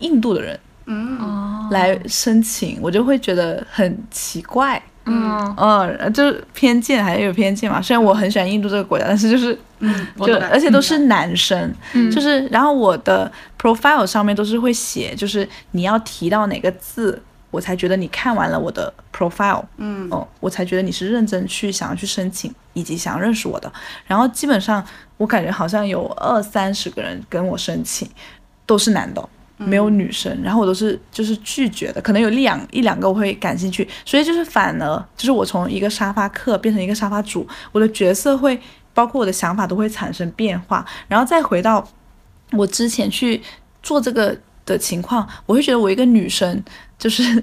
[0.00, 4.80] 印度的人，嗯，来申请，我就会觉得很奇怪。
[5.06, 5.54] 嗯。
[5.56, 7.82] 嗯，就是偏见还是有偏见嘛。
[7.82, 11.74] 虽然我很喜欢印度这个国家，但是就是，嗯，就而且都是男生，
[12.12, 23.70] 就是，然后我的 profile 上面都是会写，就是你要提到哪个字，我才觉得你看完了我的 profile，嗯，哦，我才觉得你是认真去想要去申请，以及想要认识我的。
[24.06, 24.84] 然后基本上
[25.16, 28.08] 我感觉好像有二三十个人跟我申请，
[28.66, 29.28] 都是男的，
[29.60, 30.36] 没有女生。
[30.42, 33.86] 然后我都是就是拒绝的，可能有两一两个我会感兴趣。
[34.04, 38.60] 所以就是反而就是我从一个沙发客变成一个沙发主，我的角色会
[38.92, 40.84] 包括我的想法都会产生变化。
[41.08, 41.86] 然后再回到
[42.52, 43.40] 我之前去
[43.82, 46.62] 做这个的情况，我会觉得我一个女生。
[46.98, 47.42] 就是，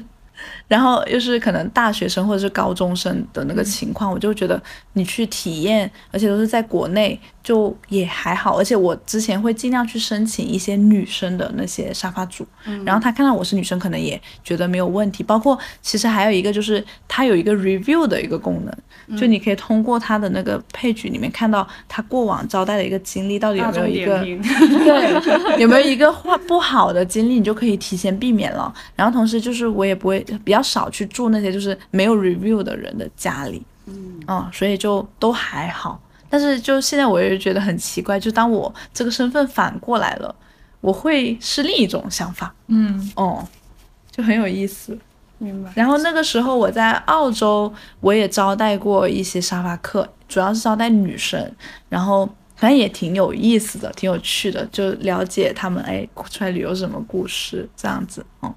[0.67, 4.61] 然后又是可能大学生或者是高中生的那个情况，我就觉得
[4.93, 8.57] 你去体验，而且都是在国内，就也还好。
[8.57, 12.45] 而且我之前会尽量去申请一些女生的那些沙发主，
[12.85, 15.23] 然后他看到我是女生，可能也觉得没有问题。
[15.23, 19.17] 包括其实还有一个就是，它有一个 review 的一个功能。
[19.17, 28.73] 就你可以通过他的那个配局里面看到他过往招待的一个经历，到底有没有一个对有没有一个坏不好的经历，你就可以提前避免了。
[28.97, 36.01] 然后同时就是我也不会比较少去住那些就是没有 review 的人的家里，嗯，所以就都还好。
[36.29, 40.35] 但是就现在我也觉得很奇怪，就当我这个身份反过来了，
[40.81, 43.47] 我会是另一种想法，嗯，哦，
[44.11, 44.97] 就很有意思。
[45.37, 45.71] 明白。
[45.75, 51.39] 然后那个时候我在澳洲，我也招待过一些沙发客，主要是招待女生。
[51.87, 58.53] 然后反正也挺有意思的，挺有趣的，就了解他们哎出来旅游什么故事这样子，嗯，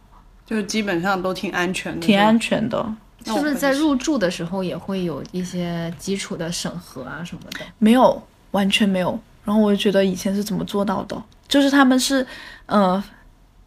[0.50, 2.04] 就基本上都挺安全的。
[2.04, 2.94] 挺安全的。
[3.24, 7.60] 是不是在入住的时候也会有一些基础的审核啊什么的？
[7.78, 9.18] 没有，完全没有。
[9.44, 11.22] 然后我就觉得以前是怎么做到的？
[11.48, 12.26] 就是他们是，
[12.66, 13.02] 呃。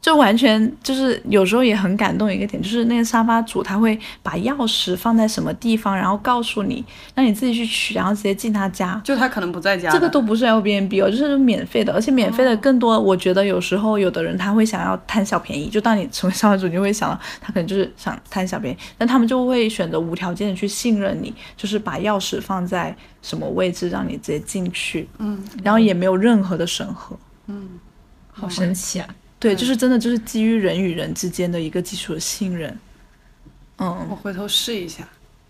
[0.04, 6.84] 就完全就是有时候也很感动一个点，就是那个沙发主他会把钥匙放在什么地方，然后告诉你，
[7.16, 9.00] 让你自己去取，然后直接进他家。
[9.02, 9.90] 就他可能不在家。
[9.92, 13.00] 这个都不是 Airbnb 哦，就是免费的，而且免费的更多。
[13.00, 25.08] 我觉得有时候有的人他会想要贪小便宜，就当你成为沙发主，你会想到他可能就是想贪小便宜，但他们就会选择无条件的去信任你，就是把钥匙放在什么位置，让你直接进去。
[25.20, 25.42] 嗯。
[25.64, 27.18] 然后也没有任何的审核。
[27.48, 27.80] 嗯。
[28.34, 29.08] 好神奇啊。
[29.44, 32.80] 对，就是真的，就是基于人与人之间的一个基础的信任。
[33.78, 35.04] 嗯，我回头试一下，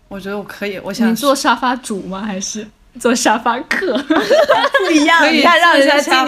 [0.08, 0.80] 我觉得我可以。
[0.80, 2.20] 我想你做沙发主吗？
[2.22, 2.66] 还是
[2.98, 3.96] 做沙发客？
[4.02, 6.24] 不一样，可以让人家心态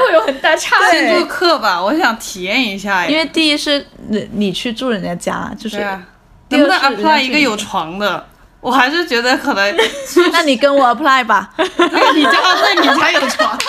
[0.00, 0.90] 会有很大差别。
[0.90, 3.06] 先做客吧，我想体验一下。
[3.06, 5.78] 因为第一是你你去住人家家，就是
[6.48, 8.26] 能不能 apply 一个有床的？
[8.64, 9.76] 我还是觉得可能。
[10.32, 13.56] 那你跟我 apply 吧，你家那你才有床。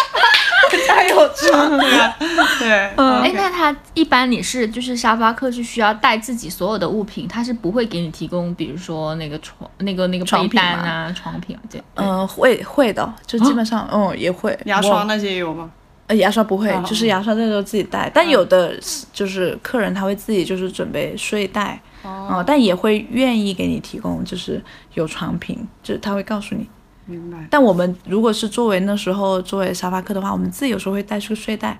[0.87, 2.15] 才有床了，
[2.59, 14.57] 对，哎，那他一般你是就是沙发客是需要带自己所有的物品，他是不会给你提供，比如说那个床、那个那个床单啊、床品这嗯，会会的，就基本上，嗯，也会。
[14.65, 15.69] 牙刷那些有吗？
[16.07, 18.11] 呃，牙刷不会，就是牙刷这都自己带。
[18.13, 18.77] 但有的
[19.13, 24.63] 就是客人他会自己就是准备睡袋，哦，但也会愿意给你提供，就是
[24.93, 26.67] 有床品，就是他会告诉你。
[27.05, 27.47] 明白。
[27.51, 31.79] 但我们如果是作为那时候作为沙发客的话，我们自己有时候会带出睡袋。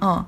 [0.00, 0.24] 嗯，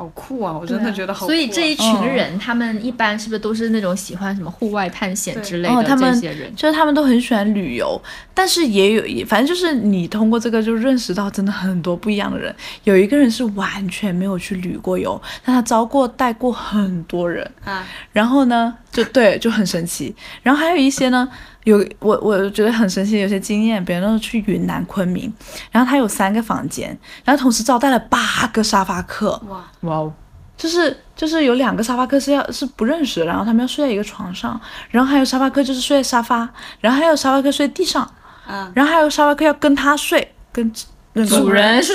[0.00, 0.56] 好酷啊！
[0.58, 1.26] 我真的觉得好酷。
[1.26, 6.50] 所以这一群人，他们一般是不是都是那种喜欢什么户外探险之类的这些人？
[6.56, 8.00] 就是他们都很喜欢旅游，
[8.32, 12.54] 但是也有，反正就是你通过这个就认识到真的很多不一样的人。
[12.84, 17.86] 有一个人是完全没有去旅过游，但他招过带过很多人啊。
[18.10, 20.14] 然后呢，就对，就很神奇。
[20.42, 21.28] 然后还有一些呢。
[21.64, 23.84] 有我，我觉得很神奇，有些经验。
[23.84, 25.30] 别人都是去云南昆明，
[25.70, 28.18] 然后他有三个房间，然后同时招待了八
[28.50, 29.38] 个沙发客。
[29.46, 30.12] 哇哇哦！
[30.56, 36.48] 就是就是有两个沙发客是要是不认识，然后他们要睡在一个床上，然后还有沙发客就是睡在沙发，
[36.80, 38.10] 然后还有沙发客睡地上，
[38.48, 41.94] 嗯，然后还有沙发客要跟他睡，跟主人睡，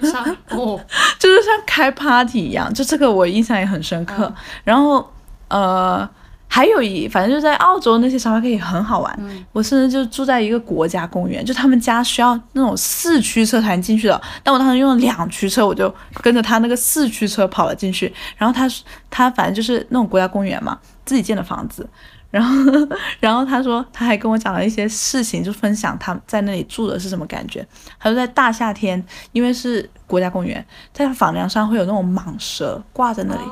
[0.56, 0.80] 哦，
[1.18, 4.34] 就是像开 party 一样，就这个我印象也很深刻。
[4.64, 5.12] 然后
[5.48, 6.08] 呃。
[6.54, 9.46] 还有一，反正就在澳洲那些沙发客也很好玩。
[9.52, 18.12] 我甚至就住在一个国家公园，就他们家需要那种四驱车才能进去的，但我当时用了两驱车，我就跟着他那个四驱车跑了进去。
[18.36, 18.68] 然后他
[19.08, 21.88] 他反正就是那种国家公园嘛，自己建的房子。
[22.30, 22.54] 然后，
[23.20, 27.66] 然后他说，他还跟我讲了一些事情，就分享他在那里住的是什么感觉。
[27.98, 30.62] 他说在大夏天，因为是国家公园，
[30.94, 33.42] 在房梁上会有那种蟒蛇挂在那里，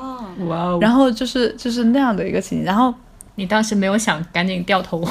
[0.47, 0.79] 哇哦！
[0.81, 2.65] 然后就是就是那样的一个情景。
[2.65, 2.93] 然后
[3.35, 5.03] 你当时没有想赶紧掉头？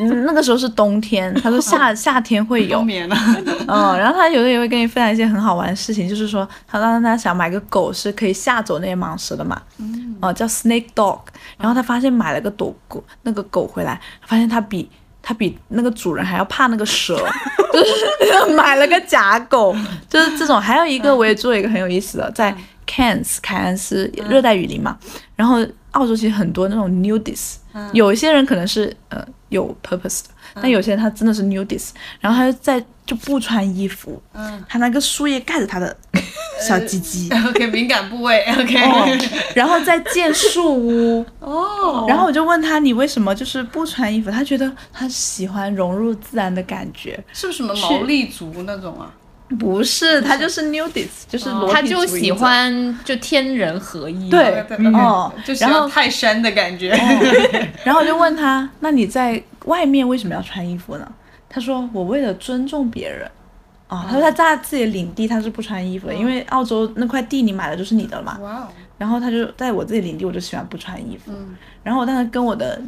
[0.00, 2.80] 嗯，那个时候是冬天，他说夏 夏天会有。
[3.66, 9.60] 嗯，然后他有的也会跟你分享一些很好玩的事情，就是说他让他想买个狗是可以吓走那些蟒蛇的嘛。
[9.78, 10.16] 嗯。
[10.20, 11.20] 哦，叫 Snake Dog。
[11.56, 14.88] 然后他发现买了个狗狗那个狗回来，发现它比
[15.20, 17.16] 它比那个主人还要怕那个蛇，
[17.74, 19.74] 就是买了个假狗，
[20.08, 20.60] 就是这种。
[20.60, 22.54] 还有一个我也做一个很有意思的，在
[22.88, 24.98] Cairns 凯恩斯热带雨林嘛，
[25.36, 25.64] 然后。
[25.92, 27.54] 澳洲其实很多那种 nudist，
[27.94, 31.88] 有一些人可能是呃有 purpose 的，但有些人他真的是 nudist，
[32.20, 35.96] 然后他就在就不穿衣服，嗯，他拿个树叶盖着他的
[36.60, 38.74] 小鸡鸡， OK 敏感部位， OK，
[39.54, 44.30] 然后再建树屋，哦，然后我就问他你为什么就是不穿衣服？
[44.30, 49.10] 他觉得他喜欢融入自然的感觉，是不是什么毛利族那种啊？
[49.58, 54.28] 不是，他就是 nudist，就是他就喜欢就天人合一。
[54.28, 56.90] 对，哦，就喜欢泰山的感觉。
[57.82, 61.10] 然后我就问他，那你在外面为什么要穿衣服呢？
[61.48, 63.26] 他说我为了尊重别人。
[63.88, 68.38] 哦，他说他在自己的领地他是不穿衣服的，因为澳洲那块地你买的就是你的嘛。
[68.42, 68.68] 哇。
[68.98, 71.32] 然后他就在我自己领地，我就喜欢不穿衣服。
[71.34, 71.56] 嗯。
[71.82, 72.80] 然后我当时跟我的。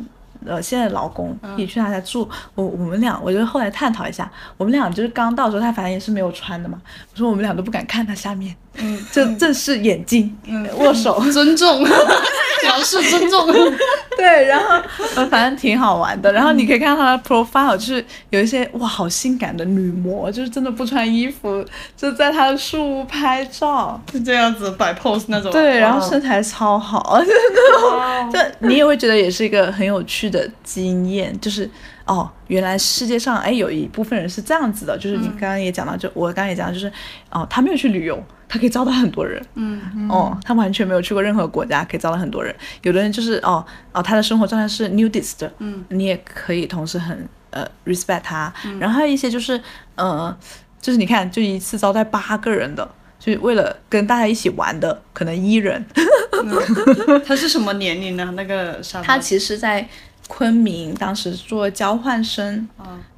[0.47, 6.81] 呃，现在老公一起去他家住，我我们俩，我就后来探讨一下，我们俩就是刚到的时候，他反正也是没有穿的嘛。
[7.13, 11.85] 我说我们俩都不敢看他下面，嗯，就正视眼睛，嗯，握手， 尊重，
[12.63, 13.47] 表示尊重，
[14.17, 14.81] 对，然后
[15.27, 16.33] 反正挺好玩的。
[16.33, 21.63] 然后你可以看到他的 profile，就是有一些哇，好性感的女模，就是真的不穿衣服，
[21.97, 25.51] 就在他的树屋拍照，是这样子摆 pose 那种。
[25.51, 30.31] 对，然后身材超好，就那种，就你也会觉得也是一个很有趣。
[30.31, 31.69] 的经验就是，
[32.05, 36.93] 哦，原来世界上哎有一部分人是这样子的，就是你刚刚也讲到，就我刚刚也讲到，就是
[37.31, 42.53] 哦，他没有去旅游，他可以招到很多人，嗯，哦，他完全没有去过任何国家，可以招到很多人。
[42.83, 48.53] 有的人就是哦哦，他的生活状态是 nudist，嗯，你也可以同时很呃 respect 他。
[48.81, 49.61] 然后还有一些就是
[49.95, 50.37] 呃，
[50.81, 55.87] 就是你看，就一次招待八个人的，就是为了跟大家一起玩的，可能一人。
[57.25, 58.33] 他是什么年龄呢？
[58.37, 59.89] 那个他其实，在。
[60.33, 62.69] 昆明当时做交换生，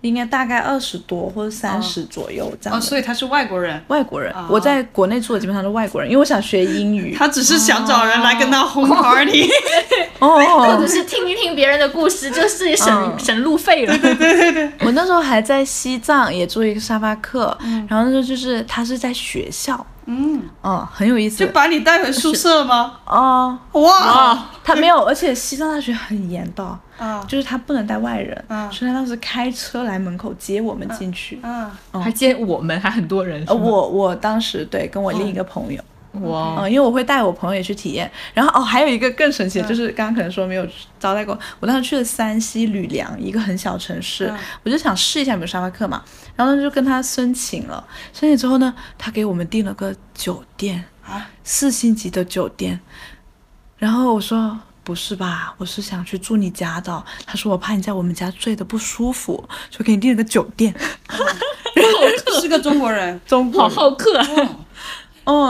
[0.00, 2.78] 应该大概二十多或者三十左右这样。
[2.78, 3.80] 哦，所以他是外国人。
[3.88, 7.14] 外国人，我在国内住的基本上都是外国人，因为我想学英语。
[7.16, 9.48] 他只是想找人来跟他 home party，
[10.18, 10.38] 哦，
[10.74, 13.96] 或者是听一听别人的故事，就是省 省路费了。
[13.98, 14.72] 对对对对。
[14.80, 17.56] 我那时候还在西藏也做一个沙发客，
[17.88, 19.86] 然后那时候就是他是在学校。
[20.06, 20.42] 嗯。
[20.60, 22.98] 哦，很有意思，就把你带回宿舍吗？
[23.04, 35.82] 啊哇，他没有，而且西藏大学很严的，啊，就是他不能带外人，啊，所以他当时开车来门口接我们进去，啊，还接我们，还很多人，呃，我我当时对跟我另一个朋友。
[36.20, 40.66] 哇，嗯，因为我会带我朋友也去体验，然后哦，还有一个更神奇的，就是刚刚可能说没有
[41.00, 44.30] 招待过，我当时去了山西吕梁一个很小城市，
[44.62, 46.02] 我就想试一下有没有沙发客嘛，
[46.36, 52.80] 然后呢就跟他申请了，申请之后呢，他给我们订了个酒店啊，四星级的酒店，
[53.76, 60.74] 然后我说不是吧，我是想去住你家的，他说我怕你在我们家睡得不舒服，就给你订了个酒店，
[62.40, 64.18] 是个中国人，中国好好客。
[64.18, 64.56] 哦，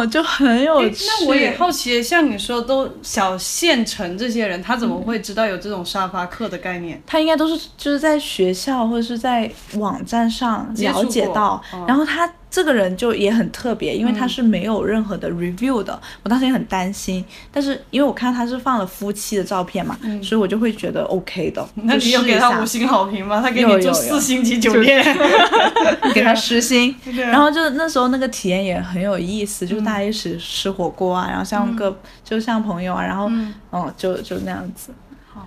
[0.07, 1.05] 就很有趣。
[1.07, 7.03] 那我也好奇，像你说都小县城这些人，他怎么会知道有这种沙发客的概念？
[7.07, 12.33] 他应该都是就是在学校或者是在网站上了解到，然后他。
[12.53, 21.67] 这个人就也很特别，因为他是没有任何的 review 的，我当时也很担心，但是因为我看他是放了夫妻的照片嘛，所以我就会觉得 OK 的。
[21.77, 23.41] 那你有给他五星好评吗？
[23.41, 25.03] 他给你就四星级酒店，
[26.13, 26.95] 给他十星。
[27.17, 33.55] 然后就那时候那个体验也很有意思，就是大家一起吃火锅啊，然后像个就像朋友啊，然后嗯
[33.97, 34.91] 就就那样子。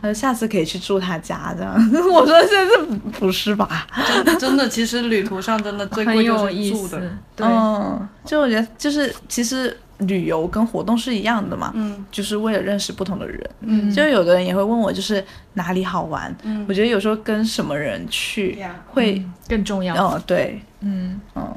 [0.01, 1.73] 他说下次可以去住他家这样，
[2.11, 2.77] 我说这是
[3.19, 3.87] 不是吧？
[4.25, 6.99] 真真的，其实旅途上真的最贵就是住的。
[7.35, 7.47] 对，
[8.25, 13.49] 就我觉得就是其实旅游跟活动是一样的嘛，嗯，就是为了认识不同的人。
[13.61, 16.35] 嗯，就有的人也会问我，就是哪里好玩？
[16.43, 19.95] 嗯，我觉得有时候跟什么人去会更重要。
[19.95, 21.55] 哦，对，嗯嗯，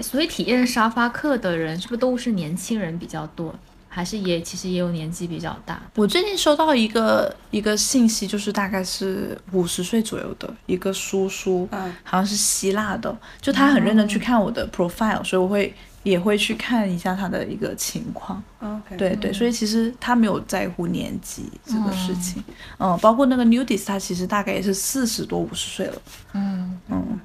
[0.00, 3.54] 所以体验沙发客的人是不是都是年轻人比较多？
[3.96, 5.80] 还是也其实也有年纪比较大。
[5.94, 18.42] 我最近收到一个一个信息，就是大概是五十岁左右的一个叔叔，嗯，好像是希腊的，就他很认真去看我的 profile，所以我会也会去看一下他的一个情况。
[18.60, 22.44] OK，对对，所以其实他没有在乎年纪这个事情，
[22.78, 26.02] 嗯，包括那个 nudist，他其实大概也是四十多五十岁了，
[26.34, 27.18] 嗯嗯。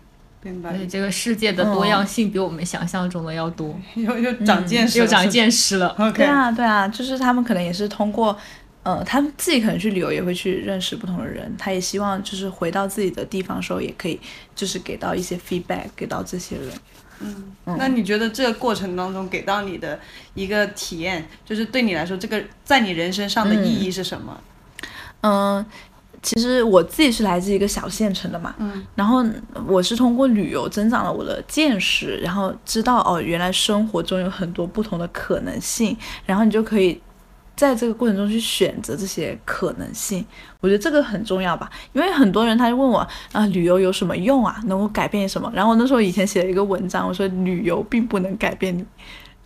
[0.63, 5.95] 而且这个世界的多样性比我们想象中的要多， 又又长见识，又长见识了。
[6.15, 8.35] 对啊，对啊，就是他们可能也是通过，
[8.81, 14.19] 呃，他们自己可能去旅游也会去认识不同的人，他也希望就是回到自己的地方的时候也可以，
[14.55, 16.67] 就是给到一些 feedback 给到这些人。
[17.19, 19.99] 嗯，那你觉得这个过程当中给到你的
[20.33, 24.41] 一个体验，就是对你来说，这个在你人生上的意义是什么？
[25.21, 25.63] 嗯。
[26.21, 29.25] 其实我自己是来自一个小县城的嘛，嗯，然后
[29.65, 37.01] 我是通过旅游增长了我的见识，然后知道哦，原来生活中有很多不同的可能性，然后你就可以
[37.55, 40.23] 在这个过程中去选择这些可能性，
[40.59, 41.69] 我觉得这个很重要吧。
[41.93, 42.99] 因为很多人他就问我
[43.31, 44.61] 啊，旅游有什么用啊？
[44.65, 45.51] 能够改变什么？
[45.55, 48.85] 然后那时候以前写了一个文章，我说旅游并不能改变你，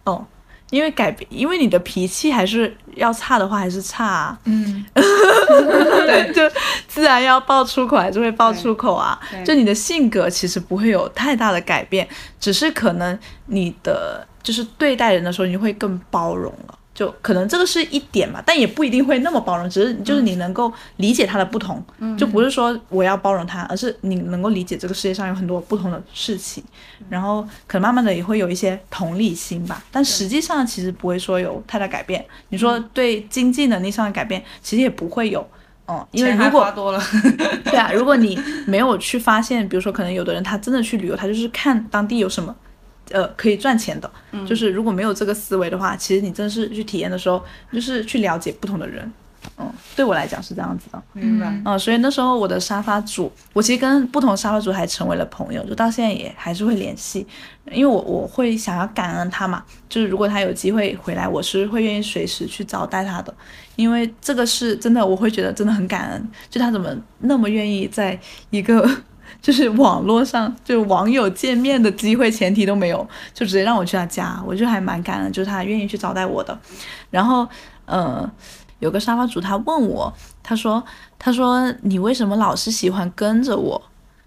[0.04, 0.26] 哦。
[0.72, 4.05] 因为改变，因为你的脾气还是要差的话，还是差。
[4.05, 6.41] 啊嗯， 对，就
[6.88, 9.20] 自然要爆出口，还是会爆出口啊。
[9.45, 12.07] 就你的性格其实不会有太大的改变，
[12.39, 16.78] 只是可能你的就是对待人的时候，你会更包容了。
[16.96, 21.84] 就可能这个是一点吧，但也不一定会那么包容，只是就是你能够理解他的不同，
[22.18, 26.64] 就不是说我要包容他，而是你能够理解这个世界上有很多不同的事情，
[27.10, 32.26] 然后可能慢慢的也会有一些同理心吧，但实际上其实不会说有太大改变。
[32.48, 35.46] 你说对经济能力上的改变，其实也不会有，
[35.89, 37.02] 嗯，因为如果多了，
[37.66, 42.56] 对啊，如果你没有去发现，比如说可能有的人他真的去旅游，他就是看当地有什么。
[43.12, 44.10] 呃，可以赚钱的，
[44.47, 49.12] 就是如果没有这个思维的话，其实你真的是去体验的时候，就是去了解不同的人，
[49.60, 57.28] 嗯，对我来讲是这样子的，明白，嗯，所以那时候我的沙发主，我其实跟不同沙发主还成为了朋友，就到现在也还是会联系，
[57.72, 63.32] 因为我我会想要感恩他嘛，就是如果他有机会回来，我是会愿意随时去招待他的，
[63.76, 66.89] 因为这个是真的，我会觉得真的很感恩，就他怎么
[67.20, 68.89] 那么愿意在一个。
[69.42, 76.58] 就是网络上就网友见面的机会前提都没有，就直接让我去他家，我就还蛮感恩，就是他愿意去招待我的。
[77.12, 77.48] 然后，
[77.86, 78.30] 呃，
[78.80, 80.12] 有个沙发主他问我，
[80.42, 80.84] 他说，
[81.20, 83.82] 他说你为什么老是喜欢跟着我，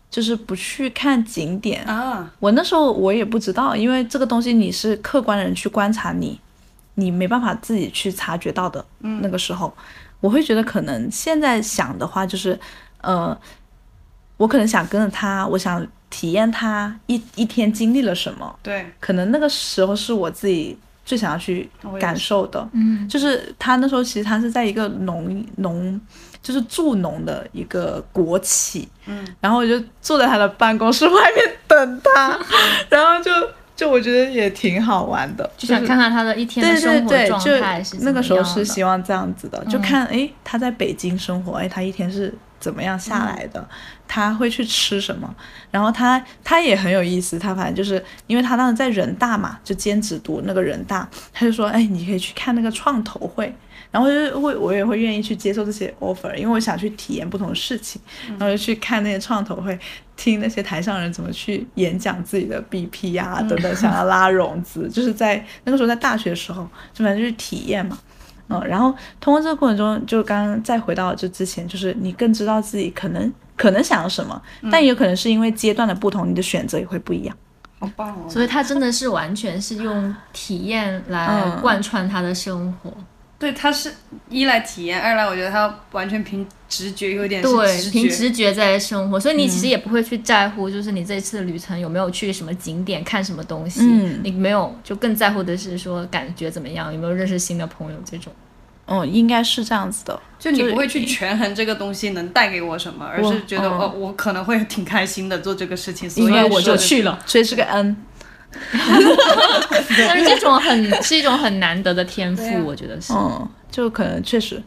[0.08, 2.32] 就是不去看景点啊？
[2.38, 6.38] 我那时候我也不知道，因为这个东西你是客观的人去观察你，
[6.94, 8.84] 你没办法自己去察觉到的。
[9.00, 9.74] 那个时候，
[10.20, 12.58] 我会觉得可能现在想的话就是，
[13.00, 13.36] 呃。
[14.38, 18.58] 我可能想跟着他，我想体验他一一天经历了什么。
[18.62, 21.68] 对，可能那个时候是我自己最想要去
[22.00, 22.66] 感受的。
[22.72, 26.00] 嗯，就是他那时候其实他是在一个农农，
[26.42, 28.88] 就是助农的一个国企。
[29.06, 32.38] 嗯，然后我就坐在他的办公室外面等他，
[32.88, 33.30] 然后就
[33.74, 43.68] 就我觉得也挺好玩的，就想看看他的一天的生活状态是那个时候是希望这样子的，就看哎他在北京生活，哎他一天是怎么样下来的。
[44.06, 45.32] 他会去吃什么？
[45.70, 53.54] 然后他他也很有意思，他反正就是因为他当时在人大嘛，就兼职读那个人大，他就说，哎，你可以去看那个创投会，
[53.90, 58.00] 然后就会我也会愿意去接受这些 offer，因为我想去体验不同的事情，
[58.38, 59.78] 然后就去看那些创投会，
[60.16, 67.98] 听那些台上人怎么去演讲自己的 BP 呀等等，想要拉融资，就是在那个时候在大学的时候，就反正就是体验嘛，
[68.48, 73.32] 嗯，然后通过这个过程中，就刚刚再回到就之前，就是你更知道自己可能。
[73.58, 74.40] 可能想要什么，
[74.70, 77.36] 但也有可能是因为阶段的不同，你的选择也会不一样。
[77.80, 78.28] 好棒哦！
[78.30, 82.96] 所以他真的是完全是用体验来贯穿他的生活。
[83.36, 83.92] 对，他是
[84.28, 89.18] 一来体验，二来我觉得他完全凭直觉，有点对，凭直觉在生活。
[89.18, 93.82] 所以你其实也不会去在乎，就是你这次旅程有没有去什么景点看什么东西，
[94.22, 98.32] 你没有，就更在乎的是说感觉怎么样，有没有认识新的朋友这种。
[98.90, 107.96] 嗯，应该是这样子的，就你不会去权衡这个东西能带给我什么，而是觉得哦，我可能会挺开心的做这个事情，所以我就去了， 所以是个 N。
[109.98, 114.62] 但是这种很是一种很难得的天赋，我觉得是，嗯，就可能确实。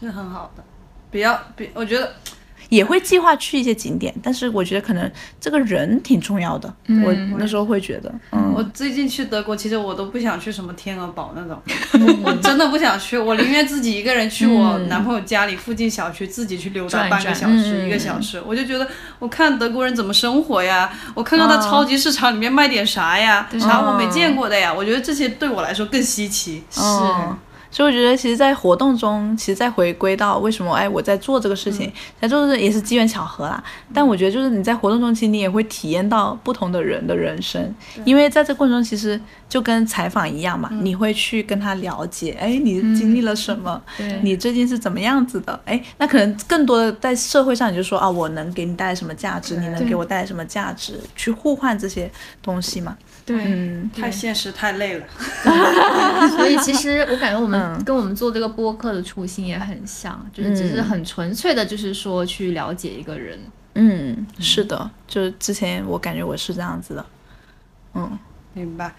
[0.00, 0.64] 是很好的，
[1.12, 2.12] 比较比，我觉得。
[2.68, 6.74] 也会计划去一些景点，但是我觉得可能这个人挺重要的。
[7.04, 11.60] 我那时候会觉得，嗯，我最近去德国，其实我都不想去什么天鹅堡那种，
[12.24, 18.88] 我真的不想去，我宁愿自己一个人去我男朋友家里附近小区自己去溜达半个小时一个小时，我就觉得
[19.18, 26.64] 我看德国人怎么生活呀，我看看他超级市场里面卖点啥呀，啥我没见过的呀，我觉得这些对我来说更稀奇。
[26.70, 26.80] 是。
[27.72, 33.64] 所以我觉得，其实，在活动中，其实再回归到为什么，哎，我在做这个事情，在做的也是机缘巧合啦。
[33.94, 39.18] 但我觉得，就是你在活动中，其实你也会体验到不同的人的人生，因为在这过程中，其实
[39.48, 43.80] 就跟采访一样嘛，你会去跟他了解，哎，你经历了什么，
[44.20, 52.10] 你最近是怎么样子的，哎，那可能更多的在社会上，你就说啊，我能给你带来什么价值，你能给我带来什么价值，去互换这些
[52.42, 52.98] 东西嘛。
[53.24, 55.06] 对，太现实，太累了。
[56.36, 63.38] 所以其实我感觉我们跟我们做这个播客的初心也很像，就是只是很纯粹的，就是说去了解一个人。
[63.74, 67.06] 嗯，是的，就是之前我感觉我是这样子的。
[67.94, 68.18] 嗯，
[68.54, 68.92] 明白。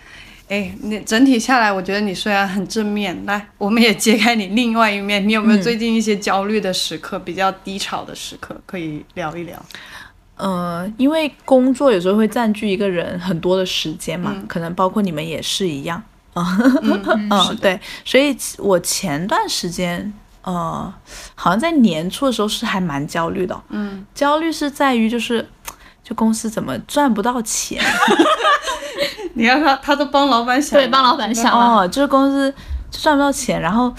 [0.50, 5.28] 哎，你整体下来，我觉得你虽然很正面，来，我们也揭开你另外一面。
[5.28, 9.66] 你有没有最近一些焦虑的时刻，比较低潮的时刻，可以聊一聊？
[10.44, 16.04] 呃，因为工作有时候会占据一个人很多的时间嘛，可能包括你们也是一样。
[16.34, 20.94] 啊，嗯， 对，所以我前段时间，呃，
[21.36, 25.48] 好像在年初的时候是还蛮焦虑的，嗯，焦虑是在于就是，
[26.04, 27.82] 就公司怎么赚不到钱，
[29.36, 32.54] 你看他，他都帮老板想，对，帮老板想哦，就是公司
[32.92, 33.94] 赚不到钱，然后，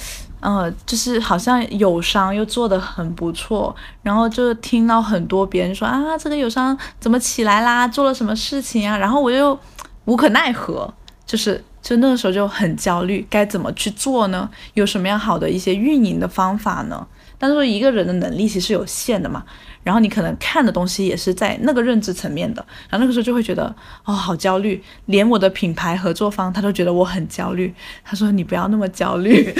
[0.44, 9.58] 呃，就是好像友商又做得很不错，然后就听到很多别人说啊，这个友商怎么起来啦，做了什么事情啊，然后我又
[10.04, 10.92] 无可奈何，
[11.26, 11.64] 就是。
[11.84, 14.48] 就那个时候就很焦虑，该怎么去做呢？
[14.72, 17.06] 有什么样好的一些运营的方法呢？
[17.38, 19.44] 但是说一个人的能力其实有限的嘛，
[19.82, 23.74] 然后你可能看的东西也是在那个认知层面的，然后那个时候就会觉得
[24.04, 27.74] 哦，好焦虑，连我的品牌合作方他都觉得我很焦虑。
[28.04, 29.52] 他说你不要那么焦虑，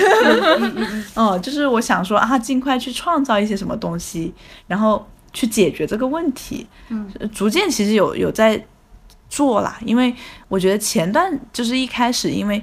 [1.14, 4.32] 哦，就是我想说啊，尽快去创造一些什么东西，
[4.66, 6.66] 然后去解决这个问题。
[6.88, 8.64] 嗯，逐渐其实有有在。
[9.26, 10.14] 做啦，因为
[10.46, 12.62] 我觉得前段就是一开始，因为，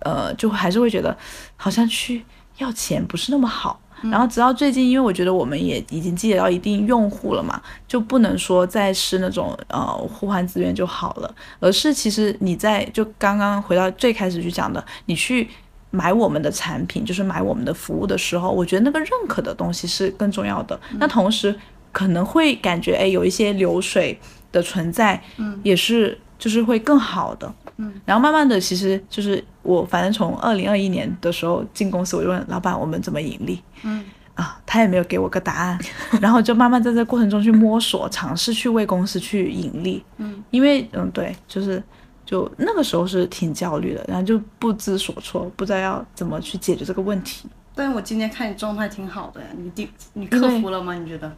[0.00, 1.16] 呃，就还是会觉得
[1.54, 2.24] 好像去
[2.56, 3.78] 要钱不是那么好。
[4.02, 15.48] 然后直到最近，因为我觉得我们也已经积累到一定用户了嘛，就不能说再是那种呃互换资源就好了，而是其实你在就刚刚回到最开始去讲的，你去
[15.90, 20.78] 买我们的产品，就是买我们的服务的时候，我觉得那个认可的东西是更重要的。
[20.98, 21.54] 那同时
[21.92, 24.18] 可能会感觉哎有一些流水。
[24.50, 35.78] 的存在，嗯，也是就是会更好的，嗯，然后慢慢的，其实就是我反正从二零二一年的时候进公司，我就问老板我们怎么盈利，嗯，啊，他也没有给我个答案，
[36.22, 41.82] 然后就慢慢在这过程中去摸索，尝试去为公司去盈利，嗯，因为嗯对，就是
[42.24, 47.48] 就那个时候是挺焦虑的，然后就不知所措，不知道要怎么去解决这个问题。
[47.74, 50.94] 但是我今天看你状态挺好的呀，你第你克服了吗？
[50.94, 51.32] 你觉得？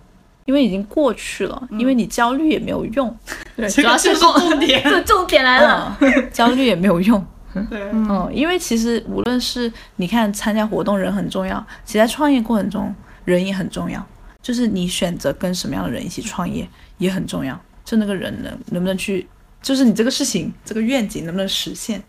[0.50, 3.16] 因为已经过去了，因为你焦虑也没有用。
[3.56, 5.96] 对，主要是重点，对，重点来了，
[6.32, 7.24] 焦虑也没有用。
[7.70, 12.92] 对，嗯，因为其实无论是你看参加活动人很重要，其实在创业过程中
[13.24, 14.04] 人也很重要。
[14.42, 17.56] 就是你选择跟什么样的人一起创业也很重要。
[17.84, 19.24] 就那个人能能不能去，
[19.62, 22.02] 就是你这个事情这个愿景能不能实现，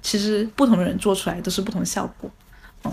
[0.00, 2.30] 其实不同的人做出来都是不同效果。
[2.84, 2.92] 嗯。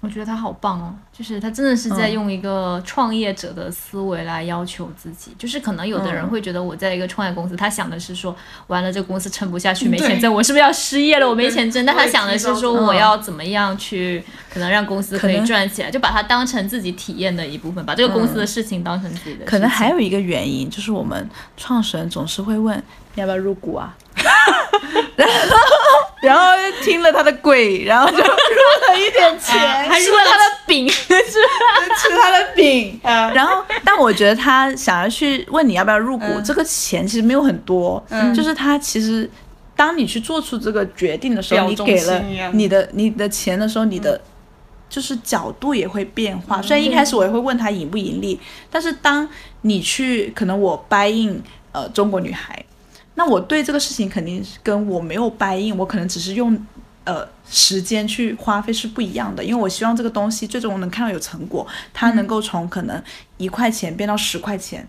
[0.00, 5.34] 我觉得他好棒哦，就是他真的是在用一个创业者的思维来要求自己。
[5.36, 8.34] 就是可能有的人会觉得我在一个创业公司，他想的是说，
[8.68, 11.28] 完了这个公司撑不下去，没钱挣，我是不是要失业了？
[11.28, 11.84] 我没钱挣。
[11.84, 19.44] 但他想的是说，我要怎么样去可能让公司可以赚起来，就把它当成自己体验的一部分，把这个公司的事情当成自己的。
[19.44, 22.80] 可能还有一个原因，就是我们创始人总是会问，
[23.20, 23.96] 要不要入股啊？
[25.16, 25.56] 然后，
[26.22, 26.42] 然后
[26.82, 29.58] 听了他的鬼，然后就入了一点钱，
[29.88, 32.98] 还吃了他的饼，吃 吃他的饼。
[33.02, 38.02] 然后，但我觉得他想要去问你要不要入股，这个钱其实没有很多，
[38.34, 39.28] 就是他其实
[39.76, 44.20] 当你去做出这个决定的时候，你给了你的你的钱的时候，你的
[44.88, 46.62] 就是角度也会变化。
[46.62, 48.38] 虽然一开始我也会问他盈不盈利，
[48.70, 49.28] 但是当
[49.62, 51.42] 你去可能我 buy in
[51.72, 52.64] 呃中国女孩。
[53.18, 56.56] 那我对这个事情肯定跟我没有掰硬，我可能只是用，
[57.02, 63.02] 呃，时间去花费是不一样的，因为我希望这个东西最终能看到有成果，它能够从可能
[63.36, 64.86] 一块钱变到十块钱，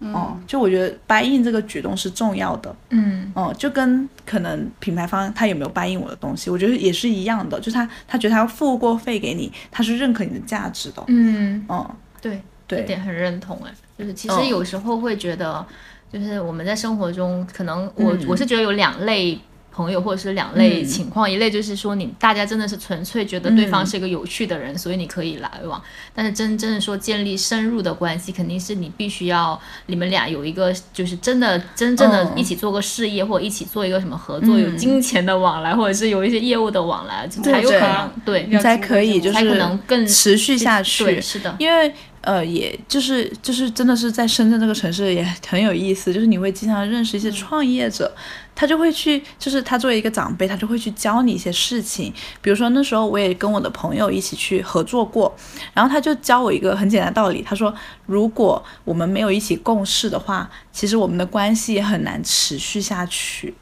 [0.00, 11.88] 哦，就我觉得掰硬这个举动是重要的，嗯，哦，就跟可能品牌方他有没有掰硬我的东西，我觉得也是一样的，就他他觉得他要付过费给你，他是认可你的价值的，嗯，哦，
[12.20, 15.64] 对，这点很认同哎，就是其实有时候会觉得。
[16.12, 19.38] 就是我们在生活中，可能我我是觉得有两类
[19.70, 21.30] 朋友，或者是两类情况。
[21.30, 25.80] 一类就是说，你大家真的是纯粹觉得对方是一个有趣的人，所以你可以来往。
[26.14, 41.04] 但是真真的说建立深入的关系，肯定是你必须要你们俩有一个，就是真的真正的一起做个事业，或者一起做一个什么合作，有金钱的往来，或者是有一些业务的往来，才有可能对，你才可以就是才可能更持续下去。
[41.04, 41.92] 对，是的，因为。
[42.20, 48.12] 呃，也就是就是真的是在深圳这个城市也很有意思，就是你会经常认识一些创业者，
[48.54, 52.12] 他就会去，就是他作为一个长辈，他就会去教你一些事情。
[52.42, 55.34] 比如说那时候我也跟我的朋友一起去合作过，
[55.72, 57.72] 然后他就教我一个很简单的道理，他说
[58.06, 63.54] 如果我们没有一起共事的话，其实我们的关系也很难持续下去，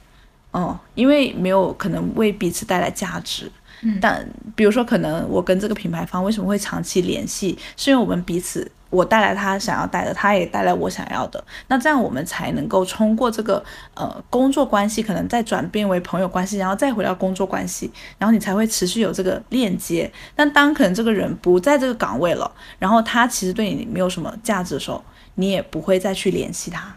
[0.51, 3.53] 哦，因为没有可能为彼此带来价值。
[4.01, 13.63] 但比如说，可能我跟这个品牌方为什么会长期联系，是因为我们彼此，我带来他想要带的，他也带来我想要的，那这样我们才能够通过这个
[13.95, 20.11] 呃工作关系，可能再转变为朋友关系，然后再回到工作关系，然后你才会持续有这个链接。
[20.35, 25.05] 但当可能这个人不在这个岗位了，然后他其实对你没有什么价值的时候，
[25.35, 26.97] 你也不会再去联系他。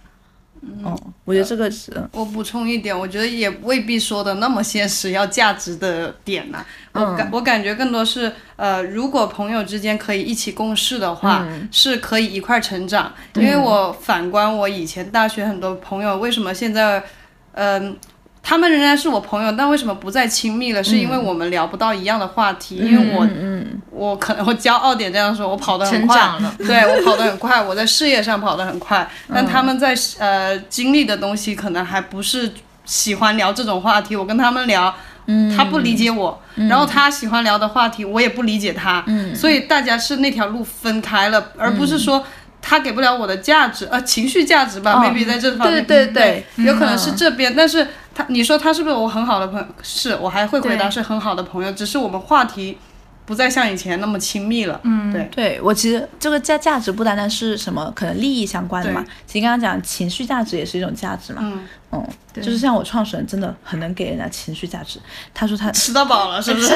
[0.62, 1.92] 嗯，我觉得这个是。
[2.12, 6.66] 我补充一点，我觉得也未必说的那么现实，要价值的点呢。
[6.94, 13.14] 我感我感觉更多是，呃，如果朋友之间可以一起共事的话，是可以一块成长。
[13.36, 17.04] 因为我反观我以前大学很多朋友，为什么现在，
[17.54, 17.98] 嗯。
[18.50, 20.84] 他们仍然是我朋友，但为什么不再亲密了？
[20.84, 22.78] 是因为我们聊不到一样的话题。
[22.78, 23.28] 因为我，
[23.92, 29.08] 我可能我骄傲点这样说，我跑得很快， 对我跑得很快，我在事业上跑得很快。
[29.32, 32.52] 但他们在呃经历的东西，可能还不是
[32.86, 34.16] 喜欢聊这种话题。
[34.16, 34.92] 我跟他们聊，
[35.56, 39.06] 他不理解我，然后他喜欢聊的话题，我也不理解他。
[39.36, 42.26] 所以大家是那条路分开了，而不是说
[42.62, 48.26] 他给不了我的价值，呃，情绪价值吧，maybe 在这方面，对对对，有可能是这边，但是他。
[48.28, 49.66] 你说他是不是我很好的朋友？
[49.82, 52.78] 是我还会回答是很好的朋友，只是我们话题
[53.26, 54.80] 不再像以前那么亲密了。
[54.84, 61.40] 嗯，对，对我其实这个价价值不单单是什么可能利益相关的嘛，其实刚刚讲情绪价值也是一种价值嘛。
[61.44, 65.00] 嗯嗯，就是像我创始人真的很能给人家情绪价值。
[65.34, 66.74] 他说他吃到饱了是不是？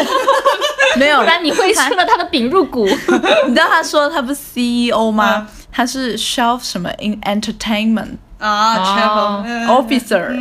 [0.97, 2.85] 没有，不然你会吃了他的饼入股。
[3.47, 5.47] 你知道他说他不是 CEO 吗？
[5.73, 8.17] 他是 shelf 什么 in entertainment。
[8.39, 10.33] 啊，travel officer，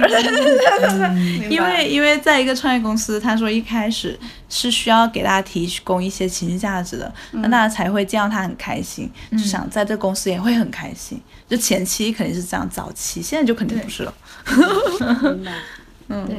[1.49, 4.19] 因为因为在一个创业公司，他说一开始
[4.49, 11.21] 是需要给大家提供一些情绪价值的，那大家才会见到他很开心，就想在这公司也会很开心。
[11.49, 14.13] 就前期肯定是这样，早期现在就肯定不是了。
[16.09, 16.37] 嗯，对，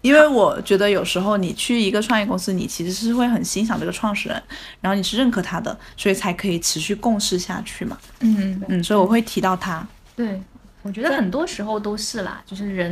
[0.00, 4.42] 因为我觉得有时候你去一个创业公司，你其实是会很欣赏这个创始人，
[4.80, 7.96] 然后你是认可他的，所以才可以持续共事下去嘛。
[8.20, 9.86] 嗯嗯，所以我会提到他。
[10.16, 10.40] 对。
[10.82, 12.90] 我觉得很多时候都是啦，就是人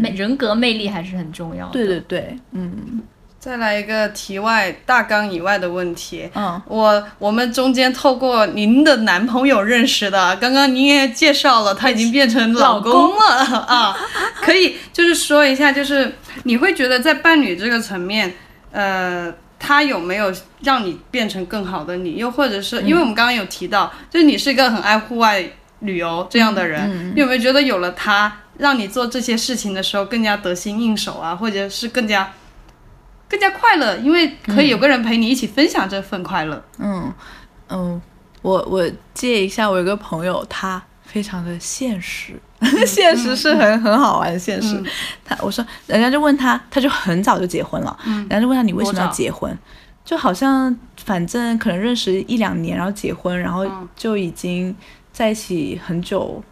[0.00, 1.72] 魅人格魅力还是很重要的。
[1.72, 3.02] 对对对，嗯。
[3.40, 6.30] 再来一个题外大纲以外的问题。
[6.34, 6.62] 嗯。
[6.66, 13.94] 我我们中间透过您的男朋友认识的，刚刚您也介绍了，他已经变成老公了 啊。
[14.40, 18.34] 可以就是说一下，就是你会觉得在伴侣这个层面，
[18.72, 20.32] 呃，他有没有
[20.62, 22.16] 让你变成更好的你？
[22.16, 25.44] 又或者是因为我们刚刚有提到，就是你是一个很爱户外。
[25.80, 32.32] 旅游这样的人，你有没有觉得有了他，让你做这些事情的时候更加得心应手啊，或者是更加
[33.28, 33.98] 更加快乐？
[33.98, 36.64] 因为可以有个人陪你一起分享这份快乐。
[36.78, 37.12] 嗯
[37.68, 38.00] 嗯，
[38.40, 40.82] 我我借一下，我有个朋友，他
[41.14, 42.34] 非常的现实，
[42.84, 44.82] 现实是很很好玩的现实。
[45.24, 49.56] 他我说，人家就问他，他就很早就结婚了，人家就问他你为什么要结婚？
[50.04, 54.74] 就好像反正可能认识一两年，然后结婚，然后就已经。
[55.14, 56.42] 在一起很久，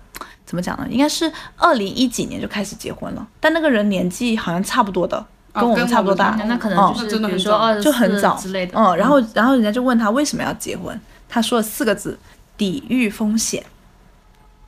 [0.47, 0.87] 怎么讲呢？
[0.89, 8.79] 应该是二零一几年就开始结婚了，但那个人年纪好像差不多的，跟我们差不多大，那可能就是比如说二就很早之类的。
[8.79, 10.97] 嗯，然后然后人家就问他为什么要结婚，
[11.29, 12.17] 他说了四个字：
[12.57, 13.65] 抵御风险。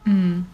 [0.05, 0.45] 嗯，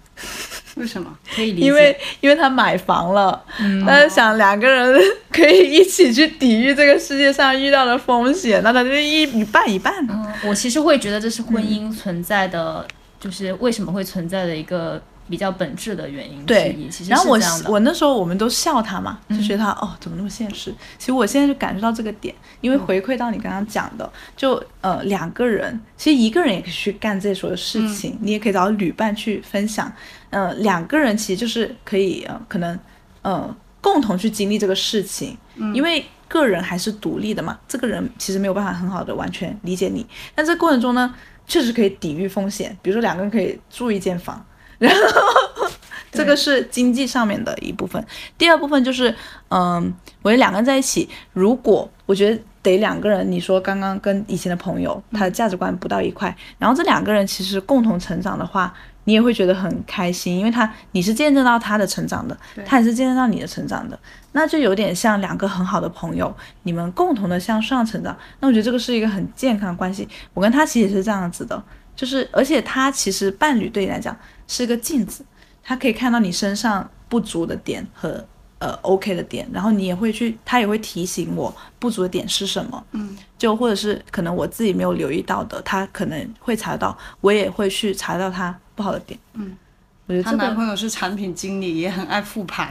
[0.76, 1.16] 为什么？
[1.34, 1.66] 可以理解。
[1.66, 3.42] 因为因为他买房了，
[3.86, 5.00] 他就想两个人
[5.32, 9.94] 可以一起去抵御这个世界上遇到的风险，那他就一一半一半。
[10.08, 12.86] 嗯，我其实会觉得这是婚姻存在的。
[13.20, 14.98] 就是为什么会存在的一个
[15.30, 16.88] 比较本质的原因之一。
[16.88, 20.74] 其实然后我我那时候我们都笑他嘛，就觉得他哦怎么那么现实。
[20.98, 29.90] 其实我现在就感受到这个点，因为回馈到你刚刚讲的，就呃两个人，其实一个人也可以去干这所有事情，你也可以找旅伴去分享。
[30.30, 32.78] 呃两个人其实就是可以呃可能
[33.22, 35.38] 呃共同去经历这个事情，
[35.72, 40.04] 因为个人还是独立的嘛，这个人其实没有办法很好的完全理解你。
[40.34, 41.14] 但这过程中呢？
[41.46, 44.40] 确实可以抵御风险，比如说两个人可以住一间房，
[44.88, 45.68] 然后
[46.10, 48.04] 这个是经济上面的一部分。
[48.36, 49.14] 第二部分就是，
[49.50, 58.74] 嗯，我觉得两个人在一起，如果我觉得得两个人，你说刚刚跟以前的朋友，他的价值观不到一块，然后这两个人其实共同成长的话。
[59.04, 63.98] 你也会觉得很开心，因为他你是见证到他的成长的，他也是见证到你的成长的，
[64.32, 66.32] 那就有点像两个很好的朋友，
[66.64, 68.16] 你们共同的向上成长。
[68.40, 70.06] 那我觉得这个是一个很健康的关系。
[70.34, 71.60] 我跟他其实也是这样子的，
[72.00, 74.16] 就是而且他其实伴侣对你来讲
[74.48, 75.22] 是个镜子，
[75.62, 78.24] 他可以看到你身上不足的点和。
[78.60, 89.56] 呃，OK 的点，然后你也会去，他也会提醒我不足的点是什么，嗯，就或者是可能我自己没有留意到的，他可能会查到，我也会去查到他不好的点，嗯，
[90.04, 92.70] 我觉得她男朋友是产品经理，也很爱复盘，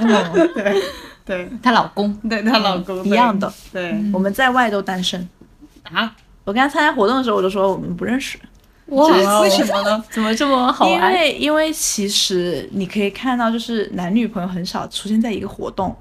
[0.00, 0.82] 嗯， 对，
[1.24, 5.26] 对，她老公，对她老公一样的，对，我们在外都单身，
[5.84, 6.14] 啊，
[6.44, 8.38] 我跟他参加活动的时候，我就说我们不认识。
[8.86, 10.04] 哇，为什么呢？
[10.10, 10.92] 怎么这么好玩？
[10.92, 15.94] 因为因为其实你可以看到，就是男女朋友很少出现在一个活动。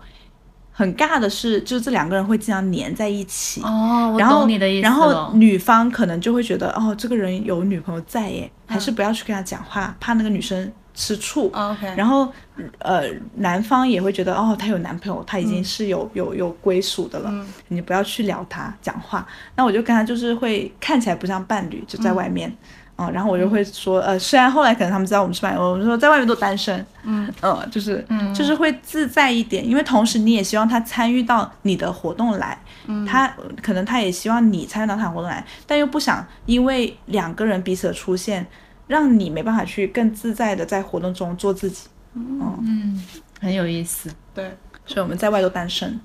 [0.76, 3.62] 很尬的是，就是这两个人会经常黏在一起。
[3.62, 11.52] 哦，我懂你的意思然后女方可能就会觉得，哦，这个人有女朋友在耶，还是不要去跟他讲话，怕那个女生吃醋。
[11.54, 12.32] OK，然后
[12.80, 13.04] 呃，
[13.36, 17.34] 男方也会觉得哦，她有男朋友，她已经是有有有归属的了，
[17.68, 19.28] 你不要去聊她讲话。
[19.56, 22.56] 那我就跟他就是会看起来不像伴侣，就在外面。
[22.96, 33.28] 嗯，然后我就会说，呃，虽然后来可能他们知道我们是伴侣，我们说在外面都单身，嗯，呃，就是，就是会自在一点，因为同时你也希望他参与到你的活动来，嗯，他
[33.64, 38.46] 可能他也希望你参与到他的活动来，但又不想因为两个人彼此的出现，
[38.88, 43.04] 让你没办法去更自在的在活动中做自己，嗯，
[43.40, 44.56] 很有意思，对，
[44.86, 46.00] 所以我们在外都单身，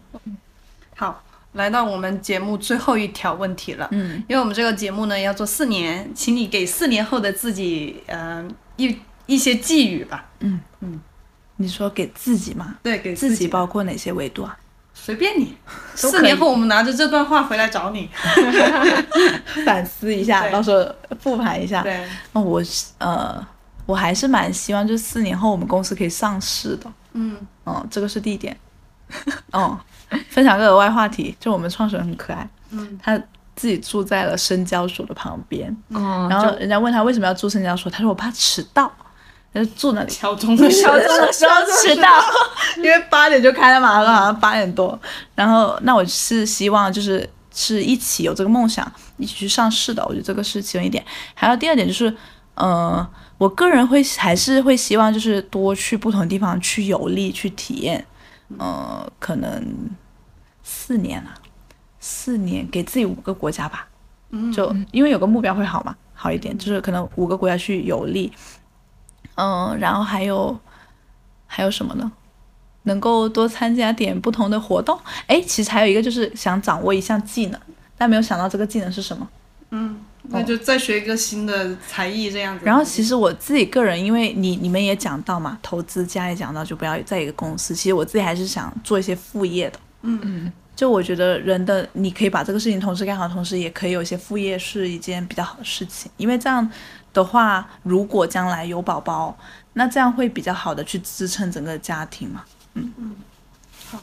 [0.97, 1.25] 好。
[1.53, 10.61] 来到我们节目最后一条问题了，嗯，因为我们这个节目呢要做四年，请你给四年后的自己，嗯，一一些寄语吧，嗯。
[10.81, 11.01] 嗯，
[11.57, 12.77] 你说给自己吗？
[12.83, 14.57] 对，给自己包括哪些维度啊？
[15.01, 15.57] 随便你，
[15.95, 18.09] 四年后我们拿着这段话回来找你，
[19.65, 20.87] 反思一下，到时候
[21.21, 21.83] 复盘一下。
[21.83, 22.63] 对，那我
[22.99, 23.47] 呃，
[23.87, 27.37] 我还是蛮希望，就四年后我们公司可以上市的，嗯。
[27.65, 28.57] 嗯，这个是第一点，
[29.53, 29.79] 哦。
[30.31, 33.15] 分享个额外话题，就我们创始人很可爱，嗯，他
[33.55, 39.08] 自己住在了深交所的旁边，嗯，然后人家问他为什么要住深交所，他说我怕迟到，他
[39.59, 40.11] 就住那里。
[40.11, 42.23] 敲钟的敲钟的时候 迟到，
[42.77, 44.99] 因为八点就开了嘛，好像八点多。
[45.35, 50.05] 然后那我是希望就是是一起有这个梦想，一起去上市的。
[50.07, 51.05] 我觉得这个是其中一点。
[51.35, 52.15] 还有第二点就是，
[52.55, 53.07] 呃，
[53.37, 58.05] 我个人会还是会希望就是多去不同地方去游历去体验。
[58.59, 59.63] 呃，可能
[60.63, 61.31] 四年了，
[62.01, 63.87] 四年给自己五个国家吧，
[64.55, 68.33] 就因为有个目标会好嘛，好一点，就是可能五个国家去游历，
[69.39, 70.59] 嗯，然后还有
[71.47, 72.11] 还有什么呢？
[72.83, 77.61] 能够多参加点不同的活动，哎，其实还有一个就是想掌握一项技能，
[77.97, 79.29] 但没有想到这个技能是什么，
[79.71, 79.99] 嗯。
[80.31, 82.67] 那就再学一个新的才艺这样子。
[82.67, 87.75] 然后其实我自己个人，因为你你们也讲到嘛，投资家也讲到，就不要在一个公司。
[87.75, 89.81] 其实我自己还是想做一些副业的。
[90.03, 90.53] 嗯嗯。
[90.77, 96.11] 就我觉得人的你可以把这个事情同时干好，同时也可以有一些副业，是一件比较好的事情。
[96.19, 96.69] 因为这样
[97.19, 99.37] 的话，如果将来有宝宝，
[99.73, 102.45] 那这样会比较好的去支撑整个家庭嘛。
[102.75, 103.17] 嗯嗯。
[103.91, 103.99] 好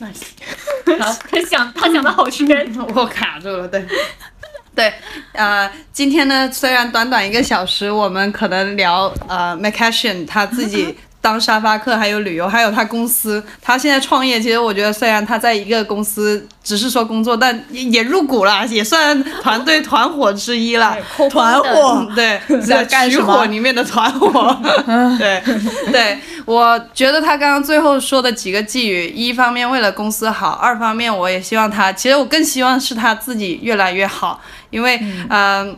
[0.00, 0.22] ，nice。
[0.98, 2.46] 好，他想他想的好深，
[2.94, 3.86] 我卡住了，对。
[4.74, 4.92] 对，
[5.32, 10.98] 呃，今天呢，虽然短短一个小时，我们可能聊呃 m c c a s h i n 他自己。
[11.24, 14.38] 当沙发客，还有旅游，还有他公司，他现在创业。
[14.38, 20.94] 其实我觉得，虽然他在一个公司只是说工作，但也入股了，也算团队团伙之一了。
[21.30, 24.54] 团伙，对，在取火里面的团伙。
[25.18, 25.42] 对，
[25.90, 35.00] 对，我觉得他刚刚最后说的几个寄语，一方面为了公司好，二方面我也希望他，其实我更希望是他自己越来越好，因为，
[35.30, 35.74] 嗯。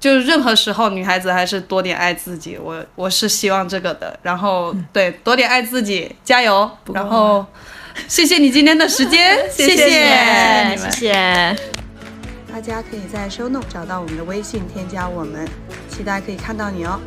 [0.00, 4.18] 就是任何时候，女孩子还是多点爱自己，我我是希望这个的。
[4.22, 6.70] 然后对，多点爱自己，加油。
[6.92, 7.44] 然后，
[8.06, 11.56] 谢谢你今天的时间， 谢谢谢谢。
[12.52, 15.46] 大家可以在 show note 找到我们的微信，添加我们，
[15.88, 17.00] 期待可以看到你哦。